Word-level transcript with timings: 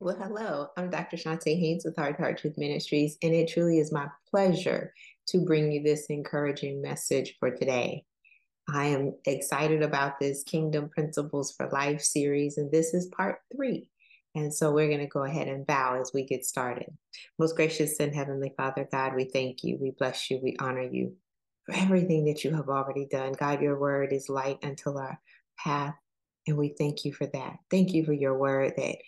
Well, 0.00 0.14
hello, 0.14 0.68
I'm 0.76 0.90
Dr. 0.90 1.16
Chonta 1.16 1.58
Haynes 1.58 1.84
with 1.84 1.96
Heart 1.96 2.18
Heart 2.18 2.38
Truth 2.38 2.56
Ministries, 2.56 3.18
and 3.20 3.34
it 3.34 3.48
truly 3.48 3.80
is 3.80 3.90
my 3.90 4.06
pleasure 4.30 4.94
to 5.26 5.44
bring 5.44 5.72
you 5.72 5.82
this 5.82 6.06
encouraging 6.06 6.80
message 6.80 7.34
for 7.40 7.50
today. 7.50 8.04
I 8.72 8.86
am 8.86 9.16
excited 9.24 9.82
about 9.82 10.20
this 10.20 10.44
Kingdom 10.44 10.88
Principles 10.88 11.50
for 11.50 11.68
Life 11.70 12.00
series, 12.00 12.58
and 12.58 12.70
this 12.70 12.94
is 12.94 13.06
part 13.08 13.40
three. 13.52 13.88
And 14.36 14.54
so 14.54 14.70
we're 14.70 14.86
going 14.86 15.00
to 15.00 15.06
go 15.06 15.24
ahead 15.24 15.48
and 15.48 15.66
bow 15.66 16.00
as 16.00 16.12
we 16.14 16.22
get 16.22 16.44
started. 16.44 16.96
Most 17.36 17.56
gracious 17.56 17.98
and 17.98 18.14
heavenly 18.14 18.54
Father, 18.56 18.88
God, 18.92 19.16
we 19.16 19.24
thank 19.24 19.64
you, 19.64 19.78
we 19.80 19.90
bless 19.98 20.30
you, 20.30 20.38
we 20.40 20.54
honor 20.60 20.88
you 20.88 21.16
for 21.66 21.74
everything 21.74 22.24
that 22.26 22.44
you 22.44 22.54
have 22.54 22.68
already 22.68 23.08
done. 23.10 23.32
God, 23.32 23.60
your 23.60 23.76
word 23.76 24.12
is 24.12 24.28
light 24.28 24.60
until 24.62 24.96
our 24.96 25.18
path, 25.58 25.96
and 26.46 26.56
we 26.56 26.68
thank 26.68 27.04
you 27.04 27.12
for 27.12 27.26
that. 27.26 27.56
Thank 27.68 27.94
you 27.94 28.04
for 28.04 28.12
your 28.12 28.38
word 28.38 28.74
that 28.76 28.98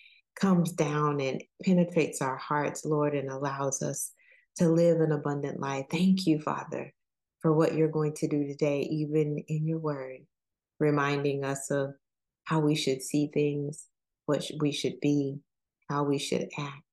comes 0.41 0.73
down 0.73 1.21
and 1.21 1.43
penetrates 1.63 2.23
our 2.23 2.37
hearts, 2.37 2.85
Lord, 2.85 3.15
and 3.15 3.31
allows 3.31 3.83
us 3.83 4.13
to 4.57 4.69
live 4.69 5.01
an 5.01 5.13
abundant 5.13 5.61
life. 5.61 5.87
Thank 5.91 6.27
you, 6.27 6.41
Father, 6.41 6.93
for 7.41 7.53
what 7.53 7.75
you're 7.75 7.89
going 7.89 8.15
to 8.15 8.29
do 8.29 8.47
today, 8.47 8.81
even 8.91 9.45
in 9.49 9.67
your 9.67 9.79
word, 9.79 10.21
reminding 10.79 11.45
us 11.45 11.71
of 11.71 11.95
how 12.45 12.61
we 12.61 12.75
should 12.75 13.03
see 13.03 13.31
things, 13.33 13.87
what 14.27 14.45
we 14.61 14.73
should 14.73 14.99
be, 15.01 15.41
how 15.89 16.05
we 16.05 16.19
should 16.19 16.49
act, 16.59 16.85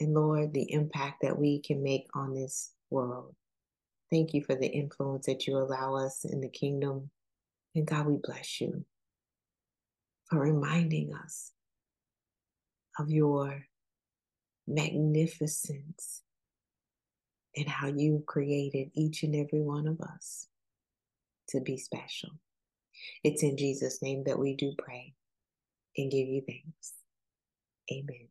and 0.00 0.14
Lord, 0.14 0.52
the 0.52 0.72
impact 0.72 1.22
that 1.22 1.38
we 1.38 1.60
can 1.60 1.82
make 1.82 2.06
on 2.14 2.34
this 2.34 2.72
world. 2.90 3.34
Thank 4.10 4.32
you 4.32 4.42
for 4.42 4.54
the 4.54 4.68
influence 4.68 5.26
that 5.26 5.46
you 5.46 5.56
allow 5.58 5.96
us 5.96 6.24
in 6.24 6.40
the 6.40 6.48
kingdom. 6.48 7.10
And 7.74 7.86
God, 7.86 8.06
we 8.06 8.16
bless 8.22 8.60
you 8.60 8.84
for 10.30 10.40
reminding 10.40 11.12
us 11.12 11.52
of 12.98 13.10
your 13.10 13.64
magnificence 14.66 16.22
and 17.56 17.68
how 17.68 17.88
you 17.88 18.22
created 18.26 18.90
each 18.94 19.22
and 19.22 19.34
every 19.34 19.62
one 19.62 19.86
of 19.86 20.00
us 20.00 20.48
to 21.48 21.60
be 21.60 21.76
special. 21.76 22.30
It's 23.24 23.42
in 23.42 23.56
Jesus' 23.56 24.02
name 24.02 24.24
that 24.26 24.38
we 24.38 24.54
do 24.54 24.72
pray 24.78 25.14
and 25.96 26.10
give 26.10 26.28
you 26.28 26.42
thanks. 26.46 26.92
Amen. 27.90 28.28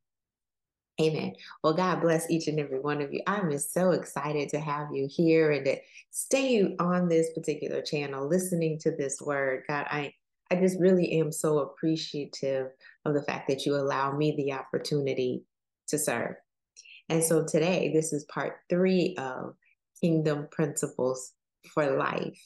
Amen. 1.00 1.36
Well, 1.64 1.74
God 1.74 2.02
bless 2.02 2.30
each 2.30 2.48
and 2.48 2.60
every 2.60 2.80
one 2.80 3.02
of 3.02 3.14
you. 3.14 3.22
I'm 3.28 3.52
just 3.52 3.72
so 3.72 3.92
excited 3.92 4.50
to 4.50 4.60
have 4.60 4.88
you 4.92 5.08
here 5.10 5.52
and 5.52 5.64
to 5.66 5.78
stay 6.10 6.76
on 6.80 7.08
this 7.08 7.32
particular 7.36 7.82
channel, 7.82 8.28
listening 8.28 8.80
to 8.80 8.92
this 8.92 9.22
word. 9.22 9.64
God, 9.68 9.86
I 9.90 10.14
I 10.50 10.56
just 10.56 10.80
really 10.80 11.20
am 11.20 11.32
so 11.32 11.60
appreciative 11.60 12.68
of 13.08 13.14
the 13.14 13.24
fact 13.24 13.48
that 13.48 13.66
you 13.66 13.76
allow 13.76 14.16
me 14.16 14.36
the 14.36 14.54
opportunity 14.54 15.44
to 15.88 15.98
serve. 15.98 16.36
And 17.10 17.24
so 17.24 17.46
today, 17.46 17.92
this 17.94 18.12
is 18.14 18.26
part 18.26 18.58
three 18.70 19.16
of 19.18 19.56
Kingdom 20.02 20.48
Principles 20.52 21.34
for 21.74 21.98
Life. 21.98 22.40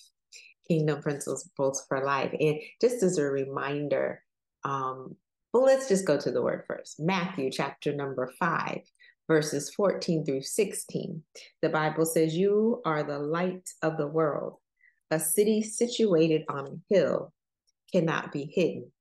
Kingdom 0.67 1.01
Principles 1.01 1.83
for 1.87 2.03
Life. 2.03 2.33
And 2.39 2.59
just 2.79 3.03
as 3.03 3.17
a 3.17 3.23
reminder, 3.23 4.23
um, 4.63 5.15
well, 5.53 5.63
let's 5.63 5.89
just 5.89 6.05
go 6.05 6.17
to 6.17 6.31
the 6.31 6.41
word 6.41 6.63
first. 6.67 6.99
Matthew 6.99 7.51
chapter 7.51 7.93
number 7.93 8.31
five, 8.39 8.79
verses 9.27 9.73
14 9.73 10.25
through 10.25 10.43
16. 10.43 11.21
The 11.61 11.69
Bible 11.69 12.05
says, 12.05 12.35
You 12.35 12.81
are 12.85 13.03
the 13.03 13.19
light 13.19 13.69
of 13.81 13.97
the 13.97 14.07
world. 14.07 14.57
A 15.09 15.19
city 15.19 15.61
situated 15.61 16.43
on 16.47 16.67
a 16.67 16.93
hill 16.93 17.33
cannot 17.91 18.31
be 18.31 18.45
hidden. 18.53 18.91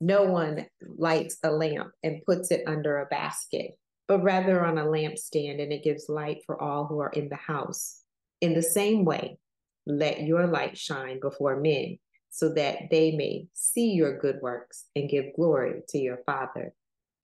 No 0.00 0.24
one 0.24 0.66
lights 0.80 1.38
a 1.42 1.50
lamp 1.50 1.90
and 2.02 2.24
puts 2.24 2.50
it 2.50 2.62
under 2.66 2.98
a 2.98 3.06
basket, 3.06 3.72
but 4.06 4.22
rather 4.22 4.64
on 4.64 4.78
a 4.78 4.84
lampstand, 4.84 5.60
and 5.60 5.72
it 5.72 5.82
gives 5.82 6.08
light 6.08 6.42
for 6.46 6.60
all 6.60 6.86
who 6.86 7.00
are 7.00 7.10
in 7.10 7.28
the 7.28 7.36
house. 7.36 8.02
In 8.40 8.54
the 8.54 8.62
same 8.62 9.04
way, 9.04 9.38
let 9.86 10.22
your 10.22 10.46
light 10.46 10.78
shine 10.78 11.18
before 11.20 11.60
men, 11.60 11.98
so 12.30 12.50
that 12.54 12.90
they 12.90 13.12
may 13.12 13.48
see 13.54 13.90
your 13.90 14.18
good 14.18 14.38
works 14.40 14.84
and 14.94 15.10
give 15.10 15.34
glory 15.34 15.82
to 15.88 15.98
your 15.98 16.18
Father 16.26 16.72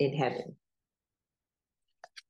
in 0.00 0.12
heaven. 0.14 0.56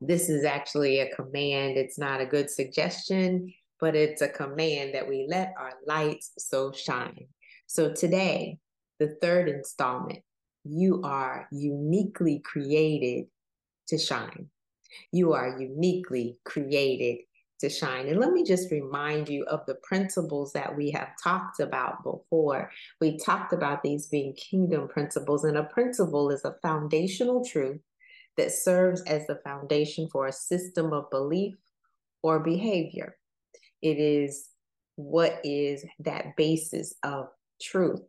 This 0.00 0.28
is 0.28 0.44
actually 0.44 1.00
a 1.00 1.14
command. 1.14 1.78
It's 1.78 1.98
not 1.98 2.20
a 2.20 2.26
good 2.26 2.50
suggestion, 2.50 3.54
but 3.80 3.96
it's 3.96 4.20
a 4.20 4.28
command 4.28 4.94
that 4.94 5.08
we 5.08 5.26
let 5.28 5.54
our 5.58 5.72
lights 5.86 6.32
so 6.36 6.72
shine. 6.72 7.28
So 7.66 7.94
today, 7.94 8.58
the 8.98 9.16
third 9.22 9.48
installment, 9.48 10.20
you 10.64 11.02
are 11.02 11.47
uniquely 11.52 12.41
created 12.41 13.26
to 13.88 13.98
shine. 13.98 14.48
You 15.12 15.32
are 15.32 15.60
uniquely 15.60 16.38
created 16.44 17.19
to 17.60 17.69
shine. 17.69 18.08
And 18.08 18.19
let 18.19 18.32
me 18.32 18.44
just 18.44 18.70
remind 18.70 19.28
you 19.28 19.44
of 19.44 19.64
the 19.66 19.76
principles 19.76 20.52
that 20.52 20.76
we 20.76 20.91
have 20.91 21.08
talked 21.22 21.60
about 21.60 22.02
before. 22.02 22.70
We 23.00 23.19
talked 23.19 23.52
about 23.52 23.82
these 23.82 24.06
being 24.06 24.34
kingdom 24.34 24.88
principles, 24.88 25.44
and 25.44 25.56
a 25.56 25.64
principle 25.64 26.30
is 26.30 26.44
a 26.44 26.56
foundational 26.62 27.44
truth 27.44 27.81
that 28.36 28.52
serves 28.52 29.02
as 29.02 29.26
the 29.26 29.41
foundation 29.44 30.08
for 30.10 30.26
a 30.26 30.32
system 30.32 30.92
of 30.92 31.10
belief 31.10 31.54
or 32.22 32.41
behavior. 32.41 33.16
It 33.82 33.98
is 33.98 34.48
what 34.96 35.41
is 35.44 35.84
that 36.00 36.36
basis 36.36 36.94
of 37.02 37.28
truth. 37.60 38.00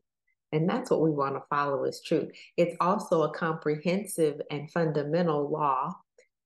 And 0.55 0.69
that's 0.69 0.89
what 0.89 1.01
we 1.01 1.11
want 1.11 1.35
to 1.35 1.43
follow 1.49 1.83
as 1.83 2.01
truth. 2.01 2.31
It's 2.55 2.77
also 2.79 3.23
a 3.23 3.33
comprehensive 3.33 4.39
and 4.49 4.71
fundamental 4.71 5.49
law, 5.49 5.93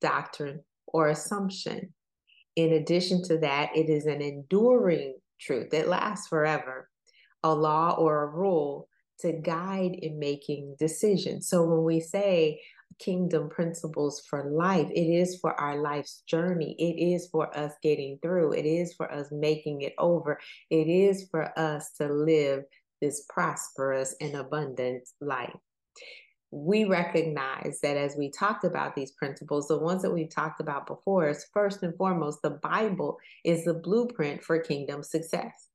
doctrine, 0.01 0.61
or 0.87 1.09
assumption. 1.09 1.93
In 2.55 2.73
addition 2.73 3.23
to 3.25 3.37
that, 3.37 3.69
it 3.75 3.87
is 3.87 4.07
an 4.07 4.21
enduring 4.21 5.13
truth 5.39 5.69
that 5.69 5.87
lasts 5.87 6.27
forever, 6.27 6.89
a 7.43 7.53
law 7.53 7.95
or 7.99 8.23
a 8.23 8.27
rule 8.27 8.87
to 9.19 9.33
guide 9.33 9.93
in 9.93 10.17
making 10.17 10.75
decisions. 10.79 11.47
So 11.47 11.63
when 11.63 11.83
we 11.83 11.99
say 11.99 12.59
kingdom 12.97 13.47
principles 13.47 14.23
for 14.27 14.49
life, 14.49 14.89
it 14.89 15.07
is 15.07 15.37
for 15.39 15.53
our 15.61 15.77
life's 15.77 16.23
journey. 16.27 16.75
It 16.79 17.13
is 17.13 17.27
for 17.27 17.55
us 17.55 17.73
getting 17.83 18.17
through. 18.23 18.53
It 18.53 18.65
is 18.65 18.93
for 18.95 19.11
us 19.11 19.27
making 19.31 19.81
it 19.81 19.93
over. 19.99 20.39
It 20.71 20.87
is 20.87 21.27
for 21.29 21.57
us 21.57 21.91
to 21.99 22.11
live 22.11 22.63
this 23.01 23.25
prosperous 23.29 24.15
and 24.21 24.35
abundant 24.35 25.07
life. 25.21 25.55
We 26.51 26.85
recognize 26.85 27.79
that 27.83 27.95
as 27.95 28.15
we 28.17 28.31
talked 28.31 28.63
about 28.63 28.95
these 28.95 29.11
principles, 29.11 29.67
the 29.67 29.77
ones 29.77 30.01
that 30.01 30.13
we've 30.13 30.33
talked 30.33 30.59
about 30.59 30.87
before 30.87 31.29
is 31.29 31.45
first 31.53 31.83
and 31.83 31.95
foremost, 31.95 32.41
the 32.41 32.49
Bible 32.49 33.17
is 33.43 33.65
the 33.65 33.75
blueprint 33.75 34.43
for 34.43 34.59
kingdom 34.59 35.03
success. 35.03 35.67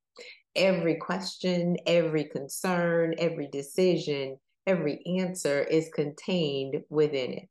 Every 0.55 0.95
question, 0.95 1.77
every 1.85 2.25
concern, 2.25 3.15
every 3.17 3.47
decision, 3.47 4.37
every 4.67 5.01
answer 5.19 5.63
is 5.63 5.89
contained 5.93 6.83
within 6.89 7.33
it. 7.33 7.49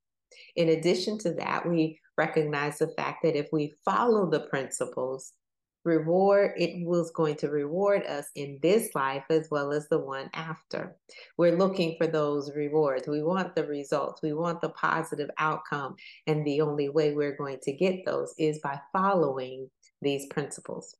In 0.56 0.70
addition 0.70 1.18
to 1.18 1.32
that, 1.34 1.68
we 1.68 2.00
recognize 2.16 2.78
the 2.78 2.88
fact 2.96 3.22
that 3.22 3.36
if 3.36 3.48
we 3.52 3.74
follow 3.84 4.30
the 4.30 4.40
principles, 4.40 5.32
reward 5.84 6.52
it 6.56 6.84
was 6.86 7.10
going 7.10 7.36
to 7.36 7.48
reward 7.48 8.04
us 8.04 8.26
in 8.34 8.58
this 8.62 8.94
life 8.94 9.24
as 9.30 9.48
well 9.50 9.72
as 9.72 9.88
the 9.88 9.98
one 9.98 10.30
after. 10.34 10.96
We're 11.36 11.56
looking 11.56 11.96
for 11.98 12.06
those 12.06 12.50
rewards. 12.54 13.06
We 13.06 13.22
want 13.22 13.54
the 13.54 13.66
results. 13.66 14.22
We 14.22 14.32
want 14.32 14.60
the 14.60 14.70
positive 14.70 15.30
outcome. 15.38 15.96
And 16.26 16.46
the 16.46 16.60
only 16.62 16.88
way 16.88 17.14
we're 17.14 17.36
going 17.36 17.58
to 17.62 17.72
get 17.72 18.04
those 18.04 18.34
is 18.38 18.58
by 18.60 18.80
following 18.92 19.70
these 20.00 20.26
principles. 20.26 20.96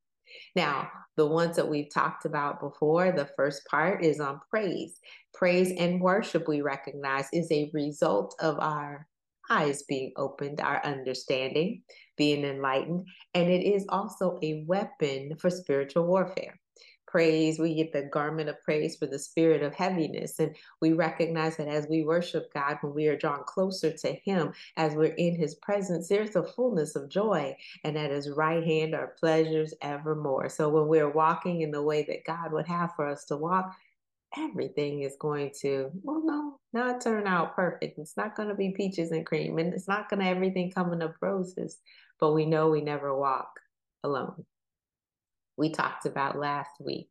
Now, 0.57 0.91
the 1.17 1.27
ones 1.27 1.57
that 1.57 1.69
we've 1.69 1.93
talked 1.93 2.25
about 2.25 2.61
before, 2.61 3.13
the 3.13 3.31
first 3.37 3.65
part 3.67 4.05
is 4.05 4.21
on 4.21 4.41
praise. 4.51 4.99
Praise 5.33 5.73
and 5.79 6.01
worship, 6.01 6.49
we 6.49 6.61
recognize, 6.61 7.29
is 7.33 7.51
a 7.51 7.71
result 7.73 8.35
of 8.41 8.59
our 8.59 9.07
eyes 9.51 9.83
being 9.83 10.13
opened, 10.17 10.61
our 10.61 10.85
understanding 10.85 11.83
being 12.17 12.45
enlightened, 12.45 13.07
and 13.35 13.51
it 13.51 13.65
is 13.65 13.87
also 13.89 14.39
a 14.43 14.65
weapon 14.67 15.37
for 15.37 15.51
spiritual 15.51 16.07
warfare. 16.07 16.59
Praise, 17.07 17.61
we 17.61 17.77
get 17.77 17.93
the 17.93 18.03
garment 18.03 18.49
of 18.49 18.61
praise 18.63 18.97
for 18.97 19.07
the 19.07 19.21
spirit 19.21 19.63
of 19.63 19.73
heaviness. 19.73 20.41
And 20.41 20.57
we 20.81 20.95
recognize 20.95 21.57
that 21.59 21.69
as 21.69 21.87
we 21.89 22.03
worship 22.03 22.53
God, 22.53 22.79
when 22.81 22.93
we 22.93 23.07
are 23.07 23.17
drawn 23.17 23.45
closer 23.47 23.93
to 23.93 24.15
Him, 24.25 24.53
as 24.77 24.95
we're 24.95 25.15
in 25.15 25.37
His 25.37 25.55
presence, 25.57 26.09
there's 26.09 26.35
a 26.35 26.43
fullness 26.43 26.97
of 26.97 27.09
joy. 27.09 27.57
And 27.85 27.97
at 27.97 28.11
His 28.11 28.31
right 28.31 28.65
hand 28.65 28.97
are 28.97 29.15
pleasures 29.21 29.73
evermore. 29.81 30.49
So 30.49 30.69
when 30.69 30.89
we're 30.89 31.09
walking 31.09 31.61
in 31.61 31.71
the 31.71 31.85
way 31.85 32.03
that 32.03 32.25
God 32.27 32.51
would 32.51 32.67
have 32.67 32.91
for 32.97 33.07
us 33.07 33.25
to 33.27 33.37
walk, 33.37 33.73
everything 34.39 35.03
is 35.03 35.17
going 35.19 35.53
to, 35.63 35.91
well, 36.03 36.23
no, 36.25 36.59
not 36.73 37.01
turn 37.01 37.27
out 37.27 37.55
perfect. 37.55 37.99
It's 37.99 38.17
not 38.17 38.37
going 38.37 38.49
to 38.49 38.55
be 38.55 38.71
peaches 38.71 39.11
and 39.11 39.27
cream, 39.27 39.59
and 39.59 39.73
it's 39.73 39.89
not 39.89 40.09
going 40.09 40.21
to 40.21 40.29
everything 40.29 40.71
coming 40.71 41.03
up 41.03 41.15
roses, 41.21 41.79
but 42.21 42.33
we 42.33 42.47
know 42.47 42.71
we 42.71 42.81
never 42.81 43.17
walk 43.17 43.51
alone. 44.03 44.45
We 45.57 45.71
talked 45.71 46.07
about 46.07 46.39
last 46.39 46.73
week 46.81 47.09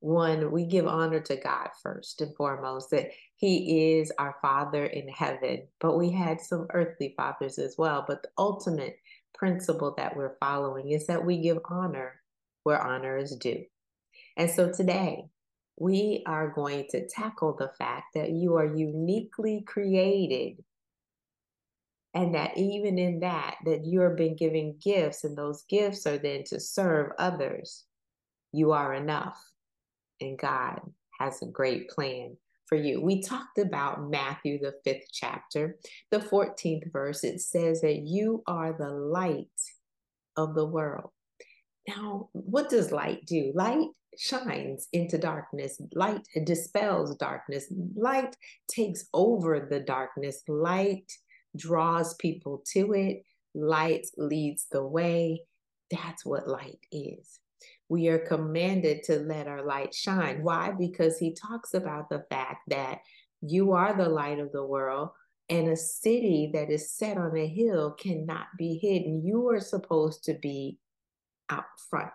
one, 0.00 0.50
we 0.50 0.64
give 0.64 0.86
honor 0.86 1.20
to 1.20 1.36
God 1.36 1.68
first 1.82 2.22
and 2.22 2.34
foremost, 2.34 2.90
that 2.90 3.10
He 3.36 3.98
is 3.98 4.10
our 4.18 4.34
Father 4.40 4.86
in 4.86 5.08
heaven, 5.08 5.68
but 5.78 5.98
we 5.98 6.10
had 6.10 6.40
some 6.40 6.66
earthly 6.72 7.14
fathers 7.16 7.58
as 7.58 7.76
well. 7.76 8.04
But 8.08 8.22
the 8.22 8.30
ultimate 8.38 8.96
principle 9.34 9.94
that 9.98 10.16
we're 10.16 10.36
following 10.40 10.90
is 10.90 11.06
that 11.06 11.24
we 11.24 11.38
give 11.38 11.58
honor 11.66 12.20
where 12.62 12.82
honor 12.82 13.18
is 13.18 13.36
due. 13.36 13.64
And 14.36 14.50
so 14.50 14.72
today, 14.72 15.24
we 15.80 16.22
are 16.26 16.50
going 16.50 16.84
to 16.90 17.08
tackle 17.08 17.56
the 17.58 17.72
fact 17.78 18.12
that 18.14 18.30
you 18.30 18.54
are 18.56 18.66
uniquely 18.66 19.62
created. 19.66 20.62
And 22.12 22.34
that 22.34 22.58
even 22.58 22.98
in 22.98 23.20
that 23.20 23.56
that 23.64 23.84
you 23.86 24.02
are 24.02 24.14
being 24.14 24.36
given 24.36 24.76
gifts 24.82 25.24
and 25.24 25.36
those 25.36 25.62
gifts 25.70 26.06
are 26.06 26.18
then 26.18 26.44
to 26.48 26.60
serve 26.60 27.12
others. 27.18 27.84
You 28.52 28.72
are 28.72 28.94
enough 28.94 29.40
and 30.20 30.36
god 30.36 30.80
has 31.18 31.40
a 31.40 31.46
great 31.46 31.88
plan 31.88 32.36
for 32.66 32.76
you. 32.76 33.00
We 33.00 33.22
talked 33.22 33.58
about 33.58 34.10
matthew 34.10 34.58
the 34.58 34.74
fifth 34.84 35.06
chapter 35.12 35.78
the 36.10 36.18
14th 36.18 36.92
verse. 36.92 37.24
It 37.24 37.40
says 37.40 37.80
that 37.80 38.00
you 38.00 38.42
are 38.46 38.74
the 38.76 38.90
light 38.90 39.46
of 40.36 40.54
the 40.54 40.66
world. 40.66 41.10
Now 41.88 42.28
what 42.32 42.68
does 42.68 42.92
light 42.92 43.24
do? 43.24 43.52
Light 43.54 43.88
shines 44.22 44.86
into 44.92 45.16
darkness 45.16 45.80
light 45.94 46.20
dispels 46.44 47.16
darkness 47.16 47.72
light 47.94 48.36
takes 48.68 49.06
over 49.14 49.66
the 49.70 49.80
darkness 49.80 50.42
light 50.46 51.10
draws 51.56 52.14
people 52.14 52.62
to 52.72 52.92
it. 52.92 53.24
Light 53.54 54.06
leads 54.16 54.66
the 54.70 54.84
way. 54.84 55.42
That's 55.90 56.24
what 56.24 56.48
light 56.48 56.78
is. 56.92 57.40
We 57.88 58.08
are 58.08 58.18
commanded 58.18 59.02
to 59.04 59.18
let 59.18 59.48
our 59.48 59.64
light 59.64 59.94
shine. 59.94 60.42
Why? 60.42 60.70
Because 60.70 61.18
he 61.18 61.34
talks 61.34 61.74
about 61.74 62.08
the 62.08 62.24
fact 62.30 62.62
that 62.68 63.00
you 63.42 63.72
are 63.72 63.96
the 63.96 64.08
light 64.08 64.38
of 64.38 64.52
the 64.52 64.64
world, 64.64 65.10
and 65.48 65.68
a 65.68 65.76
city 65.76 66.50
that 66.54 66.70
is 66.70 66.92
set 66.92 67.16
on 67.16 67.36
a 67.36 67.46
hill 67.46 67.92
cannot 67.92 68.46
be 68.56 68.78
hidden. 68.78 69.24
You 69.24 69.48
are 69.48 69.60
supposed 69.60 70.24
to 70.24 70.34
be 70.34 70.78
out 71.48 71.64
front. 71.88 72.12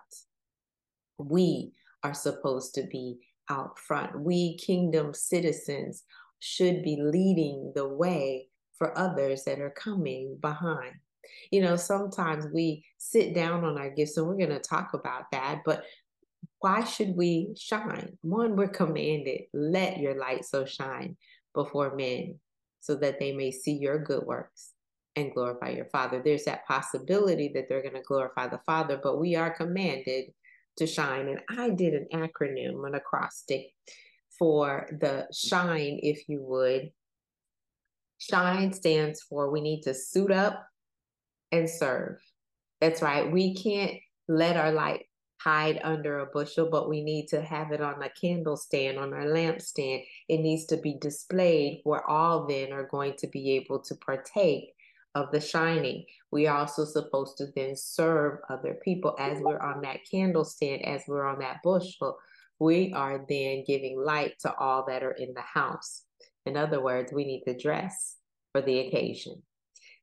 We 1.17 1.73
are 2.05 2.13
supposed 2.13 2.75
to 2.75 2.83
be 2.83 3.17
out 3.49 3.79
front. 3.79 4.19
We, 4.19 4.57
kingdom 4.57 5.13
citizens, 5.13 6.03
should 6.39 6.83
be 6.83 6.97
leading 7.01 7.71
the 7.75 7.87
way 7.87 8.49
for 8.77 8.97
others 8.97 9.43
that 9.45 9.59
are 9.59 9.71
coming 9.71 10.37
behind. 10.39 10.93
You 11.51 11.61
know, 11.61 11.75
sometimes 11.75 12.45
we 12.53 12.85
sit 12.97 13.33
down 13.33 13.63
on 13.63 13.77
our 13.79 13.89
gifts, 13.89 14.17
and 14.17 14.27
we're 14.27 14.37
going 14.37 14.49
to 14.49 14.59
talk 14.59 14.93
about 14.93 15.31
that, 15.31 15.61
but 15.65 15.83
why 16.59 16.83
should 16.83 17.15
we 17.15 17.55
shine? 17.57 18.17
One, 18.21 18.55
we're 18.55 18.67
commanded, 18.67 19.41
let 19.53 19.97
your 19.97 20.15
light 20.15 20.45
so 20.45 20.65
shine 20.65 21.17
before 21.53 21.95
men 21.95 22.39
so 22.81 22.95
that 22.95 23.19
they 23.19 23.31
may 23.31 23.51
see 23.51 23.73
your 23.73 23.97
good 23.97 24.23
works 24.23 24.71
and 25.15 25.33
glorify 25.33 25.69
your 25.69 25.85
Father. 25.85 26.21
There's 26.23 26.45
that 26.45 26.67
possibility 26.67 27.51
that 27.55 27.67
they're 27.67 27.81
going 27.81 27.95
to 27.95 28.01
glorify 28.01 28.47
the 28.47 28.61
Father, 28.65 28.99
but 29.01 29.19
we 29.19 29.35
are 29.35 29.49
commanded 29.49 30.25
to 30.77 30.87
shine. 30.87 31.27
And 31.27 31.39
I 31.49 31.69
did 31.69 31.93
an 31.93 32.07
acronym, 32.13 32.85
an 32.87 32.95
acrostic 32.95 33.67
for 34.37 34.87
the 34.99 35.27
shine, 35.31 35.99
if 36.01 36.27
you 36.27 36.41
would, 36.41 36.91
Shine 38.17 38.71
stands 38.73 39.21
for 39.21 39.51
we 39.51 39.61
need 39.61 39.81
to 39.81 39.93
suit 39.93 40.31
up 40.31 40.65
and 41.51 41.69
serve. 41.69 42.17
That's 42.81 43.01
right. 43.01 43.31
We 43.31 43.55
can't 43.55 43.93
let 44.27 44.57
our 44.57 44.71
light 44.71 45.05
hide 45.39 45.79
under 45.83 46.19
a 46.19 46.25
bushel, 46.25 46.69
but 46.71 46.89
we 46.89 47.03
need 47.03 47.27
to 47.27 47.41
have 47.41 47.71
it 47.71 47.81
on 47.81 48.01
a 48.01 48.09
candle 48.09 48.57
stand, 48.57 48.97
on 48.97 49.13
our 49.13 49.27
lamp 49.27 49.61
stand. 49.61 50.01
It 50.27 50.37
needs 50.37 50.65
to 50.67 50.77
be 50.77 50.97
displayed 50.99 51.81
where 51.83 52.07
all 52.09 52.47
then 52.47 52.71
are 52.71 52.87
going 52.87 53.13
to 53.19 53.27
be 53.27 53.51
able 53.51 53.79
to 53.81 53.95
partake 53.95 54.71
of 55.15 55.31
the 55.31 55.39
shining. 55.39 56.05
We 56.31 56.45
are 56.45 56.57
also 56.59 56.85
supposed 56.85 57.37
to 57.37 57.47
then 57.55 57.75
serve 57.75 58.39
other 58.49 58.77
people 58.83 59.15
as 59.17 59.39
we're 59.39 59.59
on 59.59 59.81
that 59.81 59.99
candle 60.09 60.43
stand, 60.43 60.85
as 60.85 61.03
we're 61.07 61.25
on 61.25 61.39
that 61.39 61.61
bushel. 61.63 62.17
We 62.59 62.93
are 62.93 63.25
then 63.27 63.63
giving 63.65 63.99
light 63.99 64.33
to 64.41 64.53
all 64.55 64.85
that 64.87 65.03
are 65.03 65.11
in 65.11 65.33
the 65.33 65.41
house. 65.41 66.03
In 66.45 66.55
other 66.57 66.81
words, 66.81 67.11
we 67.11 67.25
need 67.25 67.43
to 67.47 67.57
dress 67.57 68.17
for 68.51 68.61
the 68.61 68.79
occasion. 68.79 69.41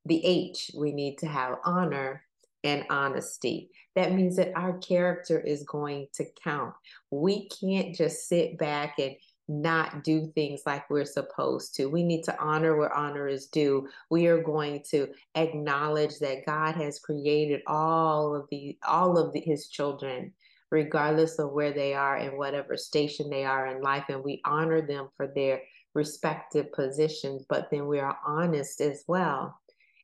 The 0.06 0.24
H, 0.24 0.70
we 0.76 0.92
need 0.92 1.18
to 1.18 1.26
have 1.26 1.58
honor 1.64 2.24
and 2.64 2.84
honesty. 2.90 3.70
That 3.94 4.12
means 4.12 4.36
that 4.36 4.56
our 4.56 4.78
character 4.78 5.38
is 5.38 5.64
going 5.64 6.08
to 6.14 6.24
count. 6.42 6.74
We 7.10 7.48
can't 7.48 7.94
just 7.94 8.28
sit 8.28 8.58
back 8.58 8.98
and 8.98 9.14
not 9.48 10.04
do 10.04 10.26
things 10.34 10.62
like 10.66 10.88
we're 10.88 11.04
supposed 11.04 11.74
to. 11.76 11.86
We 11.86 12.02
need 12.02 12.22
to 12.24 12.38
honor 12.40 12.76
where 12.76 12.94
honor 12.94 13.28
is 13.28 13.46
due. 13.46 13.88
We 14.10 14.26
are 14.26 14.42
going 14.42 14.82
to 14.90 15.08
acknowledge 15.34 16.18
that 16.20 16.46
God 16.46 16.76
has 16.76 16.98
created 16.98 17.62
all 17.66 18.34
of 18.34 18.46
the 18.50 18.78
all 18.86 19.18
of 19.18 19.32
the, 19.32 19.40
his 19.40 19.68
children 19.68 20.32
regardless 20.70 21.38
of 21.38 21.52
where 21.52 21.72
they 21.72 21.92
are 21.92 22.16
and 22.16 22.38
whatever 22.38 22.78
station 22.78 23.28
they 23.28 23.44
are 23.44 23.66
in 23.66 23.82
life 23.82 24.04
and 24.08 24.24
we 24.24 24.40
honor 24.46 24.80
them 24.80 25.06
for 25.18 25.26
their 25.26 25.60
respective 25.94 26.72
positions, 26.72 27.44
but 27.48 27.68
then 27.70 27.86
we 27.86 28.00
are 28.00 28.16
honest 28.26 28.80
as 28.80 29.04
well 29.06 29.60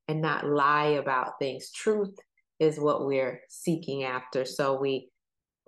and 0.08 0.20
not 0.20 0.46
lie 0.46 0.98
about 1.00 1.38
things. 1.38 1.72
Truth 1.72 2.18
is 2.60 2.78
what 2.78 3.06
we're 3.06 3.40
seeking 3.48 4.04
after. 4.04 4.44
So 4.44 4.78
we 4.78 5.08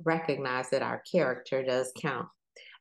recognize 0.04 0.68
that 0.70 0.82
our 0.82 1.02
character 1.10 1.62
does 1.62 1.92
count. 1.98 2.28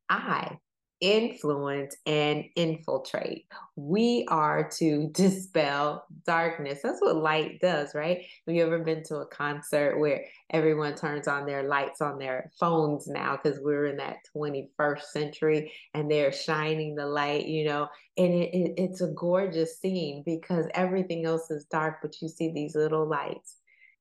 I 0.09 0.57
influence 1.01 1.95
and 2.05 2.43
infiltrate. 2.55 3.45
We 3.75 4.25
are 4.29 4.69
to 4.77 5.09
dispel 5.13 6.05
darkness. 6.25 6.79
That's 6.83 7.01
what 7.01 7.15
light 7.15 7.59
does, 7.61 7.95
right? 7.95 8.25
Have 8.45 8.55
you 8.55 8.63
ever 8.65 8.79
been 8.79 9.03
to 9.05 9.17
a 9.17 9.25
concert 9.27 9.99
where 9.99 10.25
everyone 10.51 10.95
turns 10.95 11.27
on 11.27 11.45
their 11.45 11.63
lights 11.63 12.01
on 12.01 12.17
their 12.19 12.51
phones 12.59 13.07
now 13.07 13.37
because 13.41 13.59
we're 13.61 13.87
in 13.87 13.97
that 13.97 14.17
21st 14.35 15.03
century 15.03 15.71
and 15.93 16.09
they're 16.09 16.31
shining 16.31 16.95
the 16.95 17.05
light, 17.05 17.45
you 17.45 17.65
know? 17.65 17.87
And 18.17 18.33
it, 18.33 18.53
it, 18.53 18.73
it's 18.77 19.01
a 19.01 19.13
gorgeous 19.15 19.79
scene 19.79 20.23
because 20.25 20.65
everything 20.73 21.25
else 21.25 21.49
is 21.49 21.65
dark, 21.65 21.99
but 22.01 22.21
you 22.21 22.27
see 22.27 22.51
these 22.51 22.75
little 22.75 23.07
lights. 23.07 23.55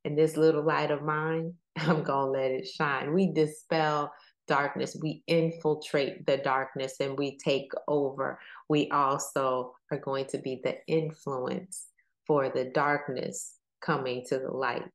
And 0.05 0.17
this 0.17 0.37
little 0.37 0.63
light 0.63 0.91
of 0.91 1.03
mine, 1.03 1.55
I'm 1.77 2.03
going 2.03 2.33
to 2.33 2.41
let 2.41 2.51
it 2.51 2.67
shine. 2.67 3.13
We 3.13 3.33
dispel 3.33 4.13
darkness. 4.49 4.97
We 5.01 5.23
infiltrate 5.27 6.27
the 6.27 6.39
darkness 6.39 6.97
and 7.01 7.17
we 7.17 7.39
take 7.39 7.71
over. 7.87 8.41
We 8.69 8.91
also 8.91 9.75
are 9.93 9.99
going 9.99 10.27
to 10.27 10.39
be 10.39 10.61
the 10.65 10.77
influence 10.87 11.87
for 12.27 12.49
the 12.49 12.65
darkness 12.65 13.55
coming 13.81 14.25
to 14.29 14.39
the 14.39 14.51
light. 14.51 14.89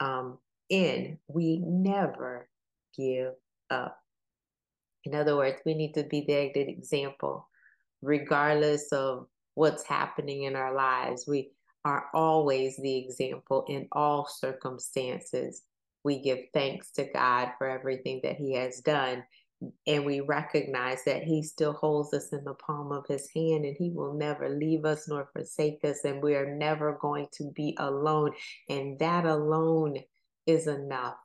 Um, 0.00 0.38
in, 0.68 1.18
we 1.28 1.58
never 1.58 2.48
give 2.96 3.32
up. 3.70 3.98
In 5.04 5.14
other 5.14 5.36
words, 5.36 5.60
we 5.64 5.74
need 5.74 5.94
to 5.94 6.04
be 6.04 6.20
the 6.20 6.50
good 6.52 6.68
example, 6.68 7.48
regardless 8.02 8.92
of 8.92 9.26
what's 9.54 9.84
happening 9.84 10.42
in 10.42 10.56
our 10.56 10.74
lives. 10.74 11.24
We 11.26 11.52
are 11.84 12.06
always 12.12 12.76
the 12.76 12.96
example 12.96 13.64
in 13.68 13.88
all 13.92 14.28
circumstances 14.28 15.62
we 16.08 16.22
give 16.22 16.38
thanks 16.54 16.90
to 16.92 17.04
God 17.12 17.50
for 17.58 17.68
everything 17.68 18.20
that 18.22 18.36
He 18.36 18.54
has 18.54 18.80
done. 18.80 19.22
And 19.86 20.06
we 20.06 20.20
recognize 20.20 21.04
that 21.04 21.22
He 21.22 21.42
still 21.42 21.74
holds 21.74 22.14
us 22.14 22.32
in 22.32 22.44
the 22.44 22.54
palm 22.54 22.92
of 22.92 23.06
His 23.06 23.28
hand 23.36 23.66
and 23.66 23.76
He 23.78 23.90
will 23.90 24.14
never 24.14 24.48
leave 24.48 24.86
us 24.86 25.06
nor 25.06 25.28
forsake 25.34 25.84
us. 25.84 26.06
And 26.06 26.22
we 26.22 26.34
are 26.34 26.56
never 26.56 26.96
going 26.98 27.26
to 27.32 27.52
be 27.54 27.76
alone. 27.78 28.30
And 28.70 28.98
that 29.00 29.26
alone 29.26 29.98
is 30.46 30.66
enough 30.66 31.16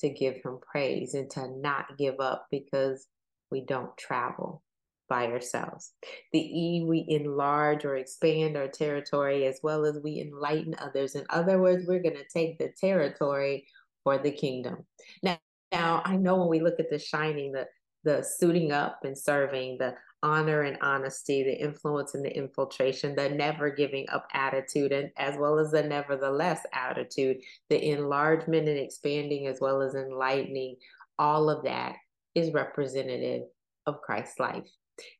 to 0.00 0.10
give 0.10 0.34
Him 0.44 0.58
praise 0.70 1.14
and 1.14 1.30
to 1.30 1.48
not 1.56 1.96
give 1.96 2.20
up 2.20 2.46
because 2.50 3.06
we 3.50 3.64
don't 3.64 3.96
travel 3.96 4.62
by 5.08 5.28
ourselves. 5.28 5.92
The 6.32 6.40
E, 6.40 6.84
we 6.86 7.06
enlarge 7.08 7.86
or 7.86 7.96
expand 7.96 8.58
our 8.58 8.68
territory 8.68 9.46
as 9.46 9.60
well 9.62 9.86
as 9.86 9.98
we 10.02 10.20
enlighten 10.20 10.74
others. 10.78 11.14
In 11.14 11.24
other 11.30 11.58
words, 11.58 11.86
we're 11.86 12.02
going 12.02 12.16
to 12.16 12.28
take 12.30 12.58
the 12.58 12.72
territory 12.78 13.66
for 14.06 14.18
the 14.18 14.30
kingdom. 14.30 14.86
Now, 15.24 15.36
now 15.72 16.00
I 16.04 16.14
know 16.14 16.36
when 16.36 16.48
we 16.48 16.60
look 16.60 16.78
at 16.78 16.90
the 16.90 16.98
shining, 16.98 17.50
the 17.50 17.66
the 18.04 18.22
suiting 18.22 18.70
up 18.70 19.00
and 19.02 19.18
serving, 19.18 19.78
the 19.78 19.94
honor 20.22 20.62
and 20.62 20.78
honesty, 20.80 21.42
the 21.42 21.60
influence 21.60 22.14
and 22.14 22.24
the 22.24 22.36
infiltration, 22.36 23.16
the 23.16 23.28
never 23.28 23.68
giving 23.68 24.08
up 24.10 24.28
attitude, 24.32 24.92
and 24.92 25.10
as 25.16 25.36
well 25.36 25.58
as 25.58 25.72
the 25.72 25.82
nevertheless 25.82 26.60
attitude, 26.72 27.38
the 27.68 27.84
enlargement 27.90 28.68
and 28.68 28.78
expanding, 28.78 29.48
as 29.48 29.60
well 29.60 29.82
as 29.82 29.96
enlightening, 29.96 30.76
all 31.18 31.50
of 31.50 31.64
that 31.64 31.96
is 32.36 32.52
representative 32.52 33.42
of 33.86 34.00
Christ's 34.02 34.38
life. 34.38 34.68